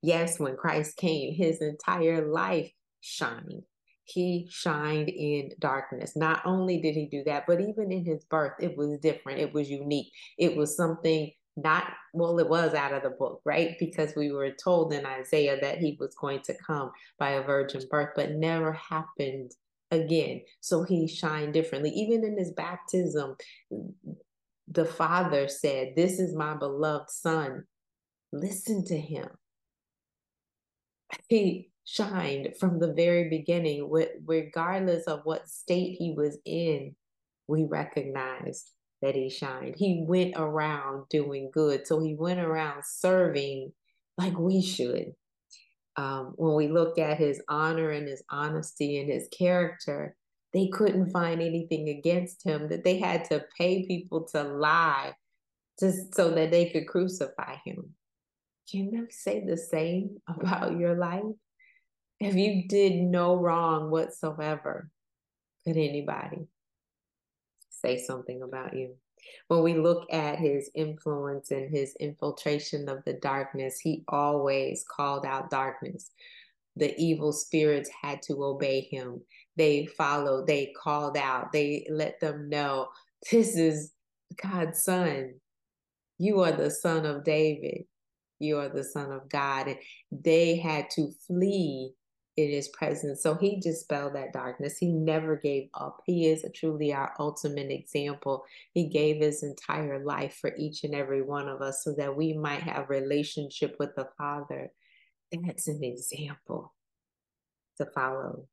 Yes, 0.00 0.38
when 0.38 0.56
Christ 0.56 0.96
came, 0.96 1.34
his 1.34 1.60
entire 1.60 2.24
life 2.24 2.70
shined 3.00 3.64
he 4.06 4.46
shined 4.50 5.08
in 5.08 5.50
darkness. 5.58 6.16
Not 6.16 6.40
only 6.44 6.80
did 6.80 6.94
he 6.94 7.06
do 7.06 7.24
that, 7.24 7.44
but 7.46 7.60
even 7.60 7.90
in 7.92 8.04
his 8.04 8.24
birth, 8.24 8.54
it 8.60 8.76
was 8.76 8.98
different. 9.00 9.40
It 9.40 9.52
was 9.52 9.68
unique. 9.68 10.12
It 10.38 10.56
was 10.56 10.76
something 10.76 11.32
not 11.56 11.84
well 12.12 12.38
it 12.38 12.48
was 12.48 12.74
out 12.74 12.92
of 12.92 13.02
the 13.02 13.10
book 13.10 13.40
right 13.44 13.76
because 13.78 14.14
we 14.14 14.30
were 14.30 14.50
told 14.50 14.92
in 14.92 15.06
isaiah 15.06 15.58
that 15.60 15.78
he 15.78 15.96
was 15.98 16.14
going 16.20 16.40
to 16.42 16.54
come 16.66 16.90
by 17.18 17.30
a 17.30 17.42
virgin 17.42 17.80
birth 17.90 18.10
but 18.14 18.32
never 18.32 18.72
happened 18.72 19.50
again 19.90 20.42
so 20.60 20.82
he 20.82 21.08
shined 21.08 21.54
differently 21.54 21.88
even 21.90 22.24
in 22.24 22.36
his 22.36 22.50
baptism 22.52 23.34
the 24.68 24.84
father 24.84 25.48
said 25.48 25.94
this 25.96 26.18
is 26.18 26.34
my 26.34 26.54
beloved 26.54 27.08
son 27.08 27.64
listen 28.32 28.84
to 28.84 28.98
him 28.98 29.28
he 31.28 31.70
shined 31.86 32.54
from 32.58 32.78
the 32.78 32.92
very 32.92 33.30
beginning 33.30 33.90
regardless 34.26 35.04
of 35.04 35.20
what 35.24 35.48
state 35.48 35.96
he 35.98 36.12
was 36.12 36.36
in 36.44 36.94
we 37.48 37.64
recognized 37.64 38.70
that 39.02 39.14
he 39.14 39.30
shined. 39.30 39.76
He 39.76 40.04
went 40.06 40.34
around 40.36 41.08
doing 41.08 41.50
good. 41.52 41.86
So 41.86 42.00
he 42.00 42.14
went 42.14 42.40
around 42.40 42.82
serving 42.84 43.72
like 44.18 44.38
we 44.38 44.62
should. 44.62 45.12
Um, 45.96 46.34
when 46.36 46.54
we 46.54 46.68
look 46.68 46.98
at 46.98 47.18
his 47.18 47.42
honor 47.48 47.90
and 47.90 48.06
his 48.06 48.22
honesty 48.30 49.00
and 49.00 49.10
his 49.10 49.28
character, 49.28 50.14
they 50.52 50.68
couldn't 50.68 51.10
find 51.10 51.40
anything 51.40 51.88
against 51.88 52.44
him, 52.44 52.68
that 52.68 52.84
they 52.84 52.98
had 52.98 53.24
to 53.26 53.44
pay 53.56 53.86
people 53.86 54.24
to 54.32 54.42
lie 54.42 55.14
just 55.78 56.14
so 56.14 56.30
that 56.30 56.50
they 56.50 56.70
could 56.70 56.86
crucify 56.86 57.56
him. 57.64 57.94
Can 58.70 58.90
you 58.90 59.06
say 59.10 59.44
the 59.44 59.56
same 59.56 60.18
about 60.28 60.78
your 60.78 60.96
life? 60.96 61.22
If 62.18 62.34
you 62.34 62.66
did 62.68 62.94
no 62.94 63.36
wrong 63.36 63.90
whatsoever, 63.90 64.90
could 65.64 65.76
anybody? 65.76 66.48
say 67.86 67.98
something 67.98 68.42
about 68.42 68.74
you. 68.74 68.94
When 69.48 69.62
we 69.62 69.74
look 69.74 70.06
at 70.12 70.38
his 70.38 70.70
influence 70.74 71.50
and 71.50 71.70
his 71.70 71.94
infiltration 72.00 72.88
of 72.88 73.04
the 73.04 73.14
darkness, 73.14 73.78
he 73.78 74.04
always 74.08 74.84
called 74.88 75.26
out 75.26 75.50
darkness. 75.50 76.10
The 76.76 76.94
evil 76.98 77.32
spirits 77.32 77.90
had 78.02 78.22
to 78.22 78.44
obey 78.44 78.82
him. 78.90 79.22
They 79.56 79.86
followed, 79.86 80.46
they 80.46 80.72
called 80.82 81.16
out, 81.16 81.52
they 81.52 81.86
let 81.90 82.20
them 82.20 82.48
know 82.48 82.88
this 83.30 83.56
is 83.56 83.92
God's 84.42 84.82
son. 84.82 85.34
You 86.18 86.40
are 86.42 86.52
the 86.52 86.70
son 86.70 87.06
of 87.06 87.24
David. 87.24 87.84
You 88.38 88.58
are 88.58 88.68
the 88.68 88.84
son 88.84 89.12
of 89.12 89.28
God. 89.28 89.68
And 89.68 89.78
they 90.10 90.56
had 90.56 90.90
to 90.90 91.10
flee 91.26 91.92
in 92.36 92.50
his 92.50 92.68
presence. 92.68 93.22
So 93.22 93.34
he 93.34 93.60
dispelled 93.60 94.14
that 94.14 94.32
darkness. 94.32 94.76
He 94.76 94.92
never 94.92 95.36
gave 95.36 95.68
up. 95.74 96.02
He 96.04 96.26
is 96.26 96.44
truly 96.54 96.92
our 96.92 97.14
ultimate 97.18 97.70
example. 97.70 98.44
He 98.72 98.88
gave 98.88 99.22
his 99.22 99.42
entire 99.42 100.04
life 100.04 100.36
for 100.40 100.54
each 100.56 100.84
and 100.84 100.94
every 100.94 101.22
one 101.22 101.48
of 101.48 101.62
us 101.62 101.82
so 101.82 101.94
that 101.94 102.14
we 102.14 102.34
might 102.34 102.62
have 102.62 102.90
relationship 102.90 103.76
with 103.78 103.94
the 103.96 104.08
Father. 104.18 104.70
That's 105.32 105.68
an 105.68 105.82
example 105.82 106.74
to 107.78 107.86
follow. 107.86 108.46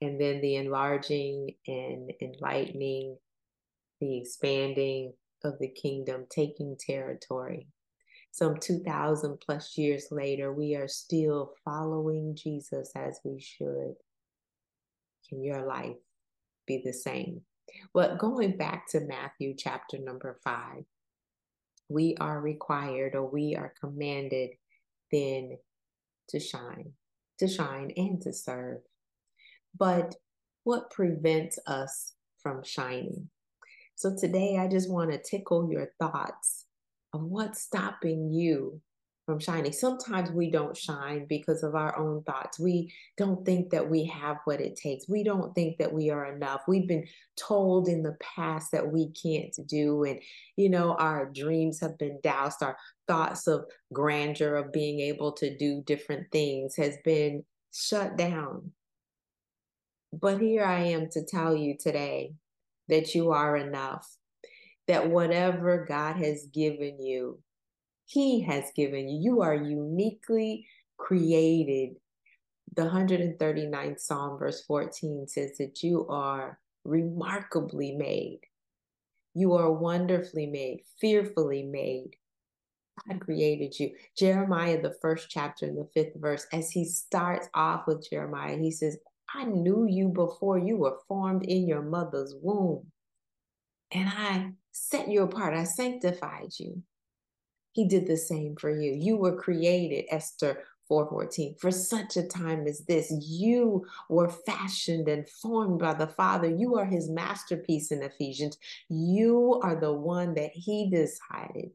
And 0.00 0.20
then 0.20 0.40
the 0.40 0.56
enlarging 0.56 1.54
and 1.66 2.12
enlightening, 2.22 3.16
the 4.00 4.18
expanding 4.18 5.12
of 5.42 5.58
the 5.58 5.68
kingdom, 5.68 6.26
taking 6.30 6.76
territory 6.78 7.66
some 8.30 8.56
2,000 8.58 9.38
plus 9.40 9.76
years 9.76 10.06
later, 10.10 10.52
we 10.52 10.74
are 10.74 10.88
still 10.88 11.54
following 11.64 12.36
Jesus 12.36 12.92
as 12.94 13.20
we 13.24 13.40
should. 13.40 13.94
Can 15.28 15.42
your 15.42 15.66
life 15.66 15.96
be 16.66 16.82
the 16.84 16.92
same? 16.92 17.42
But 17.92 18.18
going 18.18 18.56
back 18.56 18.88
to 18.90 19.00
Matthew 19.00 19.54
chapter 19.56 19.98
number 19.98 20.38
five, 20.44 20.84
we 21.88 22.16
are 22.20 22.40
required 22.40 23.14
or 23.14 23.26
we 23.26 23.56
are 23.56 23.74
commanded 23.80 24.50
then 25.10 25.58
to 26.28 26.38
shine, 26.38 26.92
to 27.38 27.48
shine 27.48 27.92
and 27.96 28.20
to 28.22 28.32
serve. 28.32 28.80
But 29.76 30.14
what 30.64 30.90
prevents 30.90 31.58
us 31.66 32.14
from 32.42 32.62
shining? 32.62 33.30
So 33.94 34.14
today, 34.16 34.58
I 34.58 34.68
just 34.68 34.90
want 34.90 35.10
to 35.10 35.18
tickle 35.18 35.70
your 35.70 35.88
thoughts 35.98 36.66
of 37.12 37.22
what's 37.22 37.62
stopping 37.62 38.32
you 38.32 38.80
from 39.28 39.38
shining. 39.38 39.72
Sometimes 39.72 40.30
we 40.30 40.50
don't 40.50 40.74
shine 40.74 41.26
because 41.28 41.62
of 41.62 41.74
our 41.74 41.98
own 41.98 42.22
thoughts. 42.22 42.58
We 42.58 42.94
don't 43.18 43.44
think 43.44 43.68
that 43.70 43.90
we 43.90 44.06
have 44.06 44.38
what 44.46 44.62
it 44.62 44.74
takes. 44.74 45.06
We 45.06 45.22
don't 45.22 45.54
think 45.54 45.76
that 45.78 45.92
we 45.92 46.08
are 46.08 46.34
enough. 46.34 46.62
We've 46.66 46.88
been 46.88 47.06
told 47.36 47.88
in 47.88 48.02
the 48.02 48.16
past 48.22 48.72
that 48.72 48.90
we 48.90 49.10
can't 49.10 49.54
do. 49.66 50.04
And, 50.04 50.20
you 50.56 50.70
know, 50.70 50.94
our 50.94 51.26
dreams 51.26 51.78
have 51.80 51.98
been 51.98 52.20
doused. 52.22 52.62
Our 52.62 52.78
thoughts 53.06 53.46
of 53.46 53.66
grandeur, 53.92 54.56
of 54.56 54.72
being 54.72 55.00
able 55.00 55.32
to 55.32 55.54
do 55.54 55.82
different 55.86 56.32
things, 56.32 56.74
has 56.76 56.96
been 57.04 57.44
shut 57.70 58.16
down. 58.16 58.72
But 60.10 60.40
here 60.40 60.64
I 60.64 60.84
am 60.84 61.10
to 61.10 61.22
tell 61.22 61.54
you 61.54 61.76
today 61.78 62.32
that 62.88 63.14
you 63.14 63.32
are 63.32 63.58
enough 63.58 64.08
that 64.88 65.10
whatever 65.10 65.84
God 65.86 66.16
has 66.16 66.46
given 66.52 67.00
you, 67.00 67.38
He 68.06 68.40
has 68.42 68.64
given 68.74 69.08
you. 69.08 69.20
You 69.20 69.42
are 69.42 69.54
uniquely 69.54 70.66
created. 70.96 71.96
The 72.74 72.82
139th 72.82 74.00
Psalm, 74.00 74.38
verse 74.38 74.64
14 74.64 75.26
says 75.28 75.56
that 75.58 75.82
you 75.82 76.06
are 76.08 76.58
remarkably 76.84 77.92
made. 77.92 78.40
You 79.34 79.54
are 79.54 79.70
wonderfully 79.70 80.46
made, 80.46 80.82
fearfully 81.00 81.62
made. 81.62 82.16
God 83.06 83.20
created 83.20 83.78
you. 83.78 83.92
Jeremiah, 84.16 84.80
the 84.80 84.96
first 85.00 85.28
chapter 85.30 85.66
in 85.66 85.76
the 85.76 85.88
fifth 85.94 86.14
verse, 86.16 86.46
as 86.52 86.70
he 86.70 86.84
starts 86.84 87.48
off 87.54 87.86
with 87.86 88.08
Jeremiah, 88.10 88.56
he 88.56 88.70
says, 88.70 88.96
I 89.34 89.44
knew 89.44 89.86
you 89.88 90.08
before 90.08 90.58
you 90.58 90.76
were 90.78 90.98
formed 91.06 91.44
in 91.44 91.68
your 91.68 91.82
mother's 91.82 92.34
womb. 92.40 92.86
And 93.92 94.08
I 94.08 94.52
set 94.72 95.08
you 95.08 95.22
apart. 95.22 95.54
I 95.54 95.64
sanctified 95.64 96.52
you. 96.58 96.82
He 97.72 97.86
did 97.86 98.06
the 98.06 98.16
same 98.16 98.56
for 98.56 98.70
you. 98.70 98.92
You 98.92 99.16
were 99.16 99.36
created, 99.36 100.06
Esther 100.10 100.64
4:14. 100.90 101.56
For 101.60 101.70
such 101.70 102.16
a 102.16 102.26
time 102.26 102.66
as 102.66 102.80
this, 102.80 103.12
you 103.20 103.86
were 104.08 104.30
fashioned 104.30 105.08
and 105.08 105.28
formed 105.28 105.78
by 105.78 105.94
the 105.94 106.06
Father. 106.06 106.48
You 106.48 106.76
are 106.76 106.86
his 106.86 107.08
masterpiece 107.08 107.92
in 107.92 108.02
Ephesians. 108.02 108.58
You 108.88 109.60
are 109.62 109.76
the 109.76 109.92
one 109.92 110.34
that 110.34 110.50
he 110.52 110.90
decided, 110.90 111.70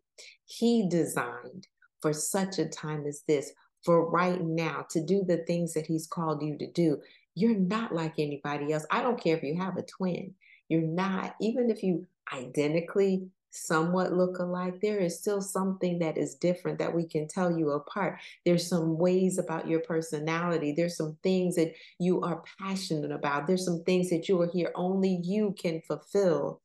he 0.45 0.89
designed 0.89 1.67
for 2.01 2.11
such 2.11 2.59
a 2.59 2.67
time 2.67 3.05
as 3.05 3.23
this, 3.27 3.53
for 3.83 4.09
right 4.09 4.41
now, 4.41 4.85
to 4.89 5.01
do 5.01 5.23
the 5.23 5.37
things 5.45 5.73
that 5.73 5.85
he's 5.85 6.07
called 6.07 6.41
you 6.41 6.57
to 6.57 6.69
do. 6.71 7.01
You're 7.35 7.57
not 7.57 7.93
like 7.93 8.15
anybody 8.17 8.73
else. 8.73 8.85
I 8.91 9.01
don't 9.01 9.21
care 9.21 9.37
if 9.37 9.43
you 9.43 9.55
have 9.55 9.77
a 9.77 9.83
twin. 9.83 10.33
You're 10.69 10.81
not, 10.81 11.35
even 11.39 11.69
if 11.69 11.83
you 11.83 12.07
identically 12.31 13.27
somewhat 13.53 14.13
look 14.13 14.39
alike, 14.39 14.81
there 14.81 14.99
is 14.99 15.19
still 15.19 15.39
something 15.39 15.99
that 15.99 16.17
is 16.17 16.35
different 16.35 16.79
that 16.79 16.93
we 16.93 17.05
can 17.05 17.27
tell 17.27 17.55
you 17.55 17.71
apart. 17.71 18.19
There's 18.45 18.67
some 18.67 18.97
ways 18.97 19.37
about 19.37 19.67
your 19.67 19.79
personality. 19.81 20.73
There's 20.75 20.97
some 20.97 21.17
things 21.21 21.55
that 21.55 21.73
you 21.99 22.21
are 22.21 22.43
passionate 22.59 23.11
about. 23.11 23.45
There's 23.45 23.63
some 23.63 23.83
things 23.83 24.09
that 24.09 24.27
you 24.27 24.41
are 24.41 24.49
here 24.51 24.71
only 24.75 25.19
you 25.23 25.55
can 25.57 25.81
fulfill. 25.81 26.61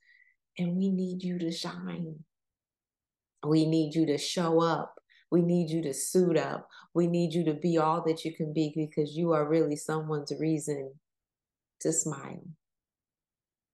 And 0.59 0.77
we 0.77 0.88
need 0.91 1.23
you 1.23 1.38
to 1.38 1.53
shine. 1.53 2.25
We 3.47 3.67
need 3.67 3.95
you 3.95 4.07
to 4.07 4.19
show 4.19 4.62
up. 4.62 4.95
We 5.31 5.43
need 5.43 5.71
you 5.71 5.83
to 5.83 5.93
suit 5.93 6.38
up. 6.38 6.69
We 6.95 7.07
need 7.07 7.35
you 7.35 7.45
to 7.45 7.55
be 7.55 7.77
all 7.77 8.03
that 8.07 8.25
you 8.25 8.35
can 8.35 8.53
be 8.55 8.73
because 8.75 9.15
you 9.15 9.33
are 9.33 9.47
really 9.47 9.77
someone's 9.77 10.33
reason 10.41 10.95
to 11.81 11.93
smile 11.93 12.43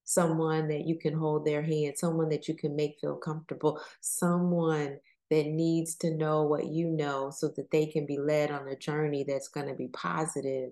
someone 0.04 0.68
that 0.68 0.86
you 0.86 0.96
can 0.96 1.14
hold 1.14 1.44
their 1.44 1.62
hand, 1.62 1.94
someone 1.96 2.28
that 2.28 2.48
you 2.48 2.54
can 2.54 2.76
make 2.76 2.98
feel 3.00 3.16
comfortable, 3.16 3.80
someone 4.00 4.98
that 5.30 5.46
needs 5.46 5.94
to 5.96 6.14
know 6.14 6.42
what 6.42 6.66
you 6.66 6.90
know 6.90 7.30
so 7.30 7.48
that 7.48 7.70
they 7.70 7.86
can 7.86 8.06
be 8.06 8.18
led 8.18 8.50
on 8.50 8.68
a 8.68 8.76
journey 8.76 9.24
that's 9.26 9.48
going 9.48 9.66
to 9.66 9.74
be 9.74 9.88
positive, 9.88 10.70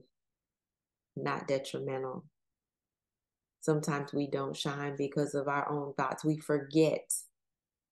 not 1.16 1.48
detrimental. 1.48 2.24
Sometimes 3.60 4.12
we 4.12 4.26
don't 4.26 4.56
shine 4.56 4.96
because 4.96 5.34
of 5.34 5.48
our 5.48 5.70
own 5.70 5.94
thoughts. 5.94 6.24
We 6.24 6.38
forget 6.38 7.12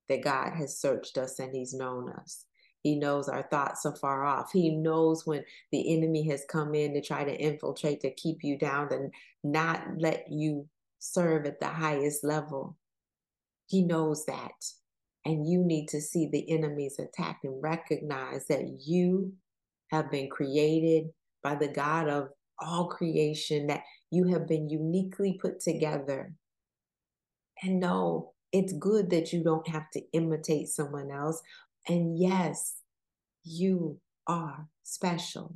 that 0.08 0.22
God 0.22 0.52
has 0.54 0.76
searched 0.76 1.16
us 1.16 1.38
and 1.38 1.54
He's 1.54 1.72
known 1.72 2.10
us. 2.10 2.44
He 2.82 2.96
knows 2.96 3.28
our 3.28 3.42
thoughts 3.42 3.84
are 3.86 3.94
far 3.94 4.24
off. 4.24 4.52
He 4.52 4.70
knows 4.70 5.26
when 5.26 5.44
the 5.70 5.94
enemy 5.94 6.26
has 6.28 6.44
come 6.48 6.74
in 6.74 6.94
to 6.94 7.00
try 7.00 7.24
to 7.24 7.36
infiltrate, 7.36 8.00
to 8.00 8.10
keep 8.10 8.42
you 8.42 8.58
down, 8.58 8.92
and 8.92 9.12
not 9.44 9.82
let 9.98 10.30
you 10.30 10.66
serve 11.00 11.46
at 11.46 11.58
the 11.58 11.66
highest 11.66 12.22
level. 12.22 12.76
He 13.66 13.82
knows 13.82 14.24
that. 14.26 14.52
And 15.24 15.46
you 15.46 15.64
need 15.64 15.88
to 15.88 16.00
see 16.00 16.28
the 16.30 16.50
enemy's 16.50 16.98
attack 16.98 17.40
and 17.44 17.62
recognize 17.62 18.46
that 18.46 18.78
you 18.86 19.32
have 19.90 20.10
been 20.10 20.30
created 20.30 21.10
by 21.42 21.56
the 21.56 21.68
God 21.68 22.08
of 22.08 22.28
all 22.58 22.88
creation, 22.88 23.66
that 23.66 23.82
you 24.10 24.26
have 24.28 24.46
been 24.46 24.70
uniquely 24.70 25.38
put 25.40 25.60
together. 25.60 26.34
And 27.62 27.80
know 27.80 28.32
It's 28.52 28.72
good 28.72 29.10
that 29.10 29.32
you 29.32 29.42
don't 29.42 29.68
have 29.68 29.90
to 29.92 30.02
imitate 30.12 30.68
someone 30.68 31.10
else. 31.10 31.40
And 31.88 32.18
yes, 32.18 32.76
you 33.44 34.00
are 34.26 34.68
special 34.82 35.54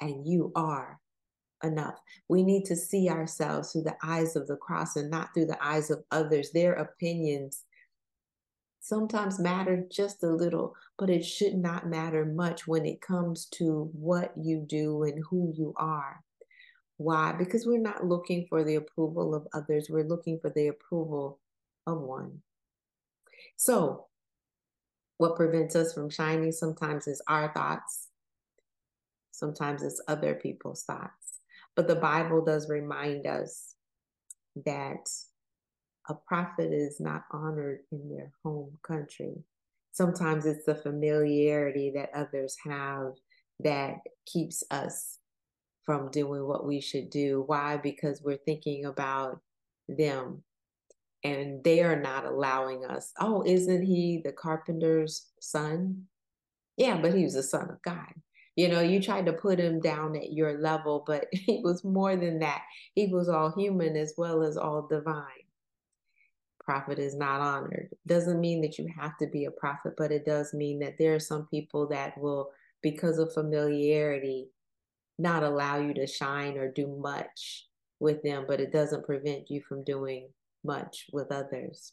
and 0.00 0.26
you 0.26 0.52
are 0.54 1.00
enough. 1.62 1.98
We 2.28 2.42
need 2.42 2.64
to 2.66 2.76
see 2.76 3.08
ourselves 3.08 3.72
through 3.72 3.82
the 3.82 3.96
eyes 4.02 4.36
of 4.36 4.46
the 4.46 4.56
cross 4.56 4.96
and 4.96 5.10
not 5.10 5.32
through 5.34 5.46
the 5.46 5.64
eyes 5.64 5.90
of 5.90 6.04
others. 6.10 6.50
Their 6.52 6.74
opinions 6.74 7.64
sometimes 8.80 9.40
matter 9.40 9.84
just 9.90 10.22
a 10.22 10.28
little, 10.28 10.74
but 10.98 11.10
it 11.10 11.24
should 11.24 11.54
not 11.54 11.88
matter 11.88 12.24
much 12.24 12.66
when 12.68 12.86
it 12.86 13.00
comes 13.00 13.46
to 13.46 13.90
what 13.92 14.32
you 14.36 14.60
do 14.60 15.02
and 15.02 15.24
who 15.28 15.52
you 15.56 15.74
are. 15.76 16.22
Why? 16.98 17.32
Because 17.32 17.66
we're 17.66 17.78
not 17.78 18.06
looking 18.06 18.46
for 18.48 18.64
the 18.64 18.76
approval 18.76 19.34
of 19.34 19.46
others, 19.52 19.88
we're 19.90 20.06
looking 20.06 20.38
for 20.40 20.50
the 20.50 20.68
approval 20.68 21.40
of 21.86 22.00
one. 22.00 22.42
So, 23.56 24.06
what 25.18 25.36
prevents 25.36 25.74
us 25.74 25.92
from 25.92 26.10
shining 26.10 26.52
sometimes 26.52 27.06
is 27.06 27.22
our 27.26 27.52
thoughts, 27.52 28.08
sometimes 29.32 29.82
it's 29.82 30.00
other 30.08 30.34
people's 30.34 30.84
thoughts. 30.84 31.25
But 31.76 31.88
the 31.88 31.96
Bible 31.96 32.42
does 32.42 32.68
remind 32.70 33.26
us 33.26 33.74
that 34.64 35.08
a 36.08 36.14
prophet 36.14 36.72
is 36.72 36.98
not 37.00 37.24
honored 37.30 37.80
in 37.92 38.08
their 38.08 38.32
home 38.42 38.78
country. 38.82 39.44
Sometimes 39.92 40.46
it's 40.46 40.64
the 40.64 40.74
familiarity 40.74 41.92
that 41.94 42.10
others 42.14 42.56
have 42.64 43.12
that 43.60 43.96
keeps 44.26 44.64
us 44.70 45.18
from 45.84 46.10
doing 46.10 46.46
what 46.46 46.66
we 46.66 46.80
should 46.80 47.10
do. 47.10 47.44
Why? 47.46 47.76
Because 47.76 48.22
we're 48.22 48.38
thinking 48.38 48.86
about 48.86 49.40
them 49.88 50.42
and 51.24 51.62
they 51.64 51.82
are 51.82 52.00
not 52.00 52.24
allowing 52.24 52.84
us. 52.84 53.12
Oh, 53.18 53.42
isn't 53.44 53.82
he 53.82 54.20
the 54.24 54.32
carpenter's 54.32 55.26
son? 55.40 56.04
Yeah, 56.76 57.00
but 57.00 57.14
he 57.14 57.24
was 57.24 57.34
the 57.34 57.42
son 57.42 57.70
of 57.70 57.82
God. 57.82 58.12
You 58.56 58.68
know, 58.68 58.80
you 58.80 59.02
tried 59.02 59.26
to 59.26 59.34
put 59.34 59.60
him 59.60 59.80
down 59.80 60.16
at 60.16 60.32
your 60.32 60.58
level, 60.58 61.04
but 61.06 61.26
he 61.32 61.60
was 61.62 61.84
more 61.84 62.16
than 62.16 62.40
that. 62.40 62.62
He 62.94 63.06
was 63.06 63.28
all 63.28 63.52
human 63.52 63.96
as 63.96 64.14
well 64.16 64.42
as 64.42 64.56
all 64.56 64.86
divine. 64.88 65.24
Prophet 66.64 66.98
is 66.98 67.14
not 67.14 67.40
honored. 67.40 67.90
Doesn't 68.06 68.40
mean 68.40 68.60
that 68.62 68.76
you 68.78 68.88
have 68.98 69.16
to 69.18 69.28
be 69.28 69.44
a 69.44 69.52
prophet, 69.52 69.92
but 69.96 70.10
it 70.10 70.24
does 70.24 70.52
mean 70.52 70.80
that 70.80 70.98
there 70.98 71.14
are 71.14 71.20
some 71.20 71.46
people 71.46 71.86
that 71.88 72.18
will, 72.18 72.50
because 72.82 73.18
of 73.18 73.32
familiarity, 73.32 74.48
not 75.18 75.44
allow 75.44 75.78
you 75.78 75.94
to 75.94 76.06
shine 76.06 76.58
or 76.58 76.72
do 76.72 76.88
much 76.88 77.68
with 78.00 78.22
them, 78.22 78.46
but 78.48 78.60
it 78.60 78.72
doesn't 78.72 79.06
prevent 79.06 79.50
you 79.50 79.62
from 79.62 79.84
doing 79.84 80.28
much 80.64 81.06
with 81.12 81.30
others. 81.30 81.92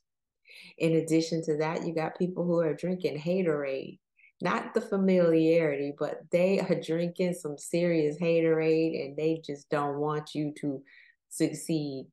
In 0.77 0.93
addition 0.96 1.43
to 1.43 1.58
that, 1.58 1.86
you 1.86 1.93
got 1.93 2.17
people 2.17 2.43
who 2.46 2.60
are 2.60 2.74
drinking 2.74 3.20
haterade 3.20 4.00
not 4.43 4.73
the 4.73 4.81
familiarity, 4.81 5.93
but 5.97 6.21
they 6.31 6.59
are 6.59 6.79
drinking 6.79 7.33
some 7.33 7.57
serious 7.57 8.17
haterade 8.19 9.03
and 9.03 9.15
they 9.15 9.41
just 9.43 9.69
don't 9.69 9.97
want 9.97 10.35
you 10.35 10.53
to 10.59 10.83
succeed. 11.29 12.07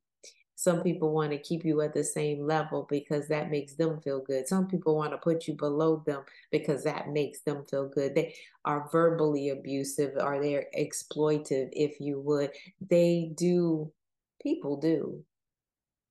Some 0.55 0.81
people 0.83 1.11
want 1.11 1.31
to 1.31 1.39
keep 1.39 1.65
you 1.65 1.81
at 1.81 1.93
the 1.93 2.03
same 2.03 2.45
level 2.45 2.87
because 2.89 3.27
that 3.27 3.49
makes 3.49 3.73
them 3.73 3.99
feel 3.99 4.21
good. 4.21 4.47
Some 4.47 4.67
people 4.67 4.95
want 4.95 5.11
to 5.11 5.17
put 5.17 5.47
you 5.47 5.55
below 5.55 6.03
them 6.05 6.23
because 6.51 6.83
that 6.83 7.09
makes 7.09 7.41
them 7.41 7.65
feel 7.65 7.89
good. 7.89 8.15
They 8.15 8.35
are 8.63 8.87
verbally 8.91 9.49
abusive 9.49 10.13
or 10.17 10.41
they're 10.41 10.67
exploitive, 10.77 11.69
if 11.73 11.99
you 11.99 12.19
would. 12.21 12.51
They 12.79 13.31
do, 13.35 13.91
people 14.41 14.77
do 14.77 15.23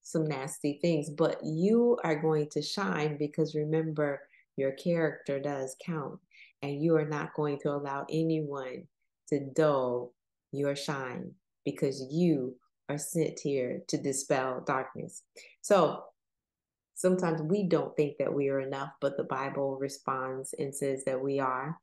some 0.02 0.26
nasty 0.26 0.80
things, 0.82 1.08
but 1.08 1.38
you 1.44 1.96
are 2.02 2.20
going 2.20 2.48
to 2.50 2.60
shine 2.60 3.16
because 3.16 3.54
remember, 3.54 4.20
your 4.60 4.72
character 4.72 5.40
does 5.40 5.74
count, 5.84 6.20
and 6.62 6.82
you 6.82 6.94
are 6.96 7.08
not 7.08 7.34
going 7.34 7.58
to 7.62 7.70
allow 7.70 8.06
anyone 8.10 8.84
to 9.30 9.40
dull 9.56 10.12
your 10.52 10.76
shine 10.76 11.32
because 11.64 12.06
you 12.10 12.54
are 12.88 12.98
sent 12.98 13.40
here 13.40 13.80
to 13.88 13.96
dispel 13.96 14.62
darkness. 14.66 15.22
So 15.62 16.04
sometimes 16.94 17.40
we 17.40 17.68
don't 17.68 17.96
think 17.96 18.18
that 18.18 18.32
we 18.32 18.49
are 18.50 18.60
enough, 18.60 18.90
but 19.00 19.16
the 19.16 19.25
Bible 19.25 19.78
responds 19.80 20.54
and 20.58 20.75
says 20.75 21.04
that 21.06 21.20
we 21.20 21.40
are. 21.40 21.78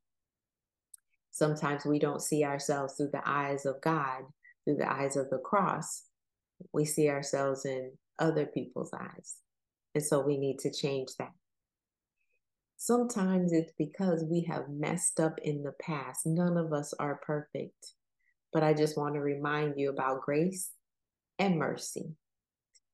Sometimes 1.31 1.85
we 1.85 1.97
don't 1.97 2.21
see 2.21 2.43
ourselves 2.43 2.95
through 2.95 3.11
the 3.11 3.27
eyes 3.27 3.65
of 3.65 3.81
God, 3.81 4.23
through 4.65 4.77
the 4.77 4.91
eyes 4.91 5.15
of 5.15 5.29
the 5.29 5.39
cross. 5.39 6.03
We 6.73 6.85
see 6.85 7.09
ourselves 7.09 7.65
in 7.65 7.91
other 8.19 8.45
people's 8.45 8.91
eyes. 8.93 9.37
And 9.95 10.03
so 10.03 10.19
we 10.19 10.37
need 10.37 10.59
to 10.59 10.71
change 10.71 11.09
that. 11.19 11.31
Sometimes 12.77 13.53
it's 13.53 13.73
because 13.77 14.23
we 14.23 14.41
have 14.41 14.69
messed 14.69 15.19
up 15.19 15.39
in 15.43 15.63
the 15.63 15.73
past. 15.81 16.25
None 16.25 16.57
of 16.57 16.71
us 16.71 16.93
are 16.99 17.19
perfect. 17.25 17.93
But 18.53 18.63
I 18.63 18.73
just 18.73 18.97
want 18.97 19.15
to 19.15 19.19
remind 19.19 19.73
you 19.77 19.89
about 19.89 20.21
grace 20.21 20.71
and 21.39 21.57
mercy. 21.57 22.15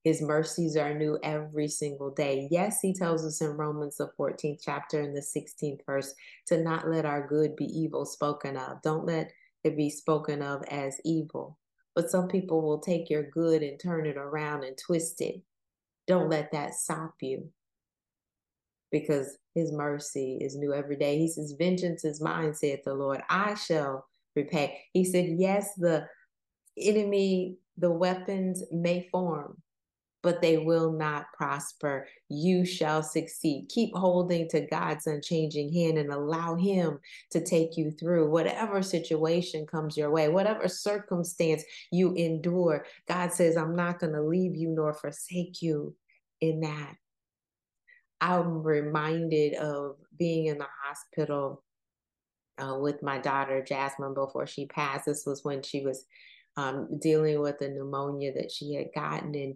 His 0.02 0.20
mercies 0.20 0.76
are 0.76 0.94
new 0.94 1.18
every 1.22 1.68
single 1.68 2.10
day. 2.10 2.48
Yes, 2.50 2.80
he 2.80 2.92
tells 2.92 3.24
us 3.24 3.40
in 3.40 3.56
Romans, 3.56 3.96
the 3.96 4.10
14th 4.18 4.60
chapter 4.62 5.00
and 5.00 5.16
the 5.16 5.20
16th 5.20 5.80
verse, 5.86 6.14
to 6.46 6.62
not 6.62 6.88
let 6.88 7.06
our 7.06 7.26
good 7.26 7.54
be 7.54 7.66
evil 7.66 8.04
spoken 8.04 8.56
of. 8.56 8.82
Don't 8.82 9.06
let 9.06 9.32
it 9.64 9.76
be 9.76 9.88
spoken 9.88 10.42
of 10.42 10.62
as 10.70 11.00
evil. 11.04 11.58
But 11.94 12.10
some 12.10 12.28
people 12.28 12.62
will 12.62 12.80
take 12.80 13.08
your 13.08 13.22
good 13.22 13.62
and 13.62 13.78
turn 13.78 14.06
it 14.06 14.16
around 14.16 14.64
and 14.64 14.76
twist 14.76 15.20
it. 15.20 15.42
Don't 16.06 16.28
let 16.28 16.52
that 16.52 16.74
stop 16.74 17.14
you 17.20 17.50
because 18.90 19.38
his 19.54 19.72
mercy 19.72 20.38
is 20.40 20.56
new 20.56 20.74
every 20.74 20.96
day. 20.96 21.18
He 21.18 21.28
says, 21.28 21.54
Vengeance 21.58 22.04
is 22.04 22.20
mine, 22.20 22.54
saith 22.54 22.82
the 22.84 22.94
Lord. 22.94 23.22
I 23.30 23.54
shall 23.54 24.06
repay. 24.34 24.80
He 24.92 25.04
said, 25.04 25.36
Yes, 25.38 25.74
the 25.76 26.06
enemy, 26.76 27.58
the 27.78 27.90
weapons 27.90 28.64
may 28.72 29.08
form, 29.12 29.62
but 30.24 30.42
they 30.42 30.58
will 30.58 30.92
not 30.92 31.26
prosper. 31.36 32.08
You 32.28 32.64
shall 32.64 33.04
succeed. 33.04 33.68
Keep 33.68 33.94
holding 33.94 34.48
to 34.48 34.66
God's 34.66 35.06
unchanging 35.06 35.72
hand 35.72 35.98
and 35.98 36.12
allow 36.12 36.56
Him 36.56 36.98
to 37.30 37.44
take 37.44 37.76
you 37.76 37.92
through 37.92 38.30
whatever 38.30 38.82
situation 38.82 39.66
comes 39.66 39.96
your 39.96 40.10
way, 40.10 40.28
whatever 40.28 40.66
circumstance 40.66 41.62
you 41.92 42.12
endure. 42.14 42.86
God 43.06 43.32
says, 43.32 43.56
I'm 43.56 43.76
not 43.76 44.00
going 44.00 44.14
to 44.14 44.22
leave 44.22 44.56
you 44.56 44.70
nor 44.70 44.94
forsake 44.94 45.62
you 45.62 45.94
in 46.40 46.60
that. 46.62 46.96
I'm 48.20 48.62
reminded 48.62 49.54
of 49.54 49.96
being 50.18 50.46
in 50.46 50.58
the 50.58 50.66
hospital 50.84 51.62
uh, 52.58 52.78
with 52.78 53.02
my 53.02 53.18
daughter 53.18 53.62
Jasmine 53.62 54.14
before 54.14 54.46
she 54.46 54.66
passed. 54.66 55.06
This 55.06 55.24
was 55.26 55.44
when 55.44 55.62
she 55.62 55.84
was 55.84 56.06
um, 56.56 56.98
dealing 57.00 57.40
with 57.40 57.60
a 57.60 57.68
pneumonia 57.68 58.32
that 58.34 58.50
she 58.50 58.74
had 58.74 58.88
gotten, 58.94 59.34
and 59.34 59.54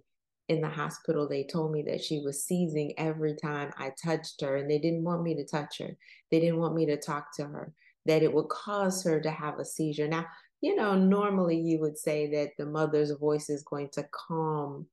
in 0.48 0.60
the 0.60 0.68
hospital 0.68 1.28
they 1.28 1.44
told 1.44 1.72
me 1.72 1.82
that 1.82 2.02
she 2.02 2.20
was 2.20 2.44
seizing 2.44 2.92
every 2.98 3.34
time 3.34 3.72
I 3.78 3.92
touched 4.02 4.40
her, 4.40 4.56
and 4.56 4.70
they 4.70 4.78
didn't 4.78 5.04
want 5.04 5.22
me 5.22 5.34
to 5.36 5.44
touch 5.44 5.78
her. 5.78 5.96
They 6.30 6.40
didn't 6.40 6.58
want 6.58 6.74
me 6.74 6.86
to 6.86 6.96
talk 6.96 7.34
to 7.36 7.44
her. 7.44 7.72
That 8.06 8.22
it 8.22 8.32
would 8.32 8.48
cause 8.48 9.04
her 9.04 9.20
to 9.20 9.30
have 9.30 9.58
a 9.58 9.64
seizure. 9.64 10.08
Now, 10.08 10.26
you 10.60 10.74
know, 10.74 10.96
normally 10.96 11.60
you 11.60 11.78
would 11.80 11.98
say 11.98 12.30
that 12.32 12.52
the 12.58 12.66
mother's 12.66 13.12
voice 13.12 13.48
is 13.48 13.62
going 13.62 13.90
to 13.92 14.08
calm 14.12 14.86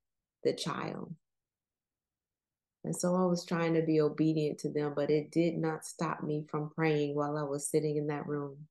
the 0.43 0.53
child 0.53 1.13
and 2.85 2.95
so 2.95 3.15
I 3.15 3.25
was 3.25 3.45
trying 3.45 3.73
to 3.73 3.81
be 3.81 3.99
obedient 3.99 4.59
to 4.59 4.69
them, 4.69 4.93
but 4.95 5.09
it 5.09 5.31
did 5.31 5.57
not 5.57 5.85
stop 5.85 6.23
me 6.23 6.45
from 6.49 6.69
praying 6.69 7.15
while 7.15 7.37
I 7.37 7.43
was 7.43 7.67
sitting 7.67 7.97
in 7.97 8.07
that 8.07 8.27
room. 8.27 8.67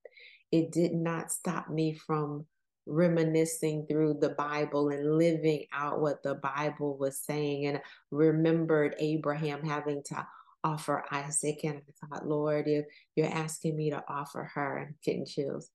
It 0.53 0.71
did 0.71 0.95
not 0.95 1.33
stop 1.33 1.69
me 1.69 1.95
from 1.95 2.47
reminiscing 2.87 3.87
through 3.87 4.19
the 4.21 4.31
Bible 4.31 4.91
and 4.91 5.19
living 5.19 5.65
out 5.73 6.01
what 6.01 6.23
the 6.23 6.35
Bible 6.37 6.97
was 6.97 7.19
saying. 7.19 7.67
And 7.67 7.81
remembered 8.11 8.95
Abraham 8.99 9.65
having 9.65 10.03
to 10.07 10.27
offer 10.63 11.05
Isaac. 11.11 11.61
And 11.65 11.83
I 12.03 12.07
thought, 12.07 12.29
Lord, 12.29 12.69
if 12.69 12.87
you're 13.17 13.27
asking 13.27 13.77
me 13.77 13.91
to 13.91 14.05
offer 14.09 14.51
her, 14.55 14.79
I'm 14.81 14.95
getting 15.05 15.27
chills. 15.27 15.71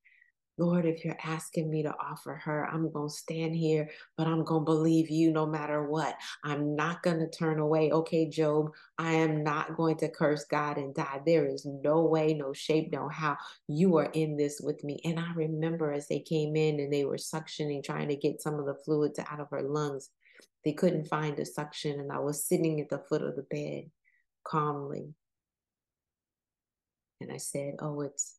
Lord, 0.60 0.86
if 0.86 1.06
you're 1.06 1.17
asking 1.24 1.72
me 1.72 1.84
to 1.84 1.95
offer 1.98 2.34
her, 2.43 2.67
I'm 2.67 2.91
going 2.91 3.08
to 3.08 3.15
stand 3.15 3.56
here, 3.56 3.89
but 4.17 4.28
I'm 4.28 4.43
going 4.43 4.62
to 4.62 4.65
believe 4.65 5.10
you 5.10 5.32
no 5.32 5.45
matter 5.45 5.88
what. 5.88 6.17
I'm 6.43 6.76
not 6.76 7.02
going 7.02 7.19
to 7.19 7.30
turn 7.30 7.60
away. 7.60 7.91
Okay, 7.91 8.28
Job, 8.30 8.72
I 8.98 9.13
am 9.13 9.41
not 9.41 9.78
going 9.78 9.95
to 10.00 10.10
curse 10.10 10.43
God 10.43 10.78
and 10.78 10.93
die. 10.93 11.22
There 11.26 11.48
is 11.48 11.65
no 11.65 12.04
way, 12.04 12.34
no 12.34 12.52
shape, 12.52 12.91
no 12.91 13.08
how 13.08 13.38
you 13.69 13.95
are 13.98 14.12
in 14.12 14.36
this 14.36 14.60
with 14.62 14.84
me. 14.84 15.00
And 15.06 15.17
I 15.17 15.32
remember 15.34 15.93
as 15.93 16.10
they 16.10 16.19
came 16.19 16.58
in 16.58 16.82
and 16.82 16.91
they 16.91 17.06
were 17.06 17.15
suctioning, 17.15 17.82
trying 17.82 18.10
to 18.10 18.17
get 18.17 18.41
some 18.41 18.60
of 18.60 18.65
the 18.65 18.76
fluids 18.84 19.17
out 19.17 19.39
of 19.39 19.50
her 19.52 19.62
lungs, 19.62 20.10
they 20.65 20.74
couldn't 20.74 21.08
find 21.08 21.39
a 21.39 21.45
suction. 21.45 22.02
And 22.02 22.12
I 22.12 22.19
was 22.19 22.43
sitting 22.43 22.82
at 22.82 22.89
the 22.89 23.02
foot 23.08 23.22
of 23.22 23.38
the 23.38 23.43
bed 23.43 23.89
calmly. 24.43 25.13
And 27.22 27.32
I 27.32 27.38
said, 27.38 27.76
Oh, 27.80 28.02
it's 28.02 28.38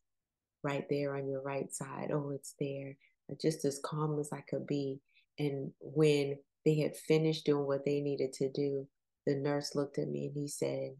right 0.63 0.85
there 0.89 1.15
on 1.15 1.27
your 1.27 1.41
right 1.41 1.73
side. 1.73 2.09
Oh, 2.13 2.31
it's 2.31 2.55
there. 2.59 2.95
Uh, 3.31 3.35
just 3.41 3.65
as 3.65 3.79
calm 3.83 4.19
as 4.19 4.29
I 4.33 4.41
could 4.49 4.67
be. 4.67 4.99
And 5.39 5.71
when 5.79 6.37
they 6.65 6.79
had 6.79 6.95
finished 6.95 7.45
doing 7.45 7.65
what 7.65 7.85
they 7.85 8.01
needed 8.01 8.33
to 8.33 8.51
do, 8.51 8.87
the 9.25 9.35
nurse 9.35 9.75
looked 9.75 9.97
at 9.97 10.07
me 10.07 10.27
and 10.27 10.35
he 10.35 10.47
said, 10.47 10.91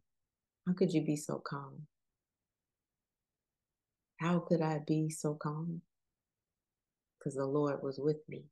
How 0.67 0.73
could 0.73 0.93
you 0.93 1.03
be 1.03 1.15
so 1.15 1.41
calm? 1.45 1.87
How 4.19 4.39
could 4.39 4.61
I 4.61 4.79
be 4.85 5.09
so 5.09 5.33
calm? 5.33 5.81
Because 7.17 7.35
the 7.35 7.45
Lord 7.45 7.81
was 7.81 7.99
with 7.99 8.17
me. 8.29 8.43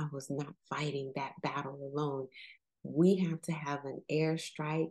I 0.00 0.06
was 0.12 0.30
not 0.30 0.54
fighting 0.70 1.12
that 1.16 1.32
battle 1.42 1.78
alone. 1.92 2.28
We 2.84 3.16
have 3.28 3.42
to 3.42 3.52
have 3.52 3.84
an 3.84 4.02
airstrike 4.10 4.90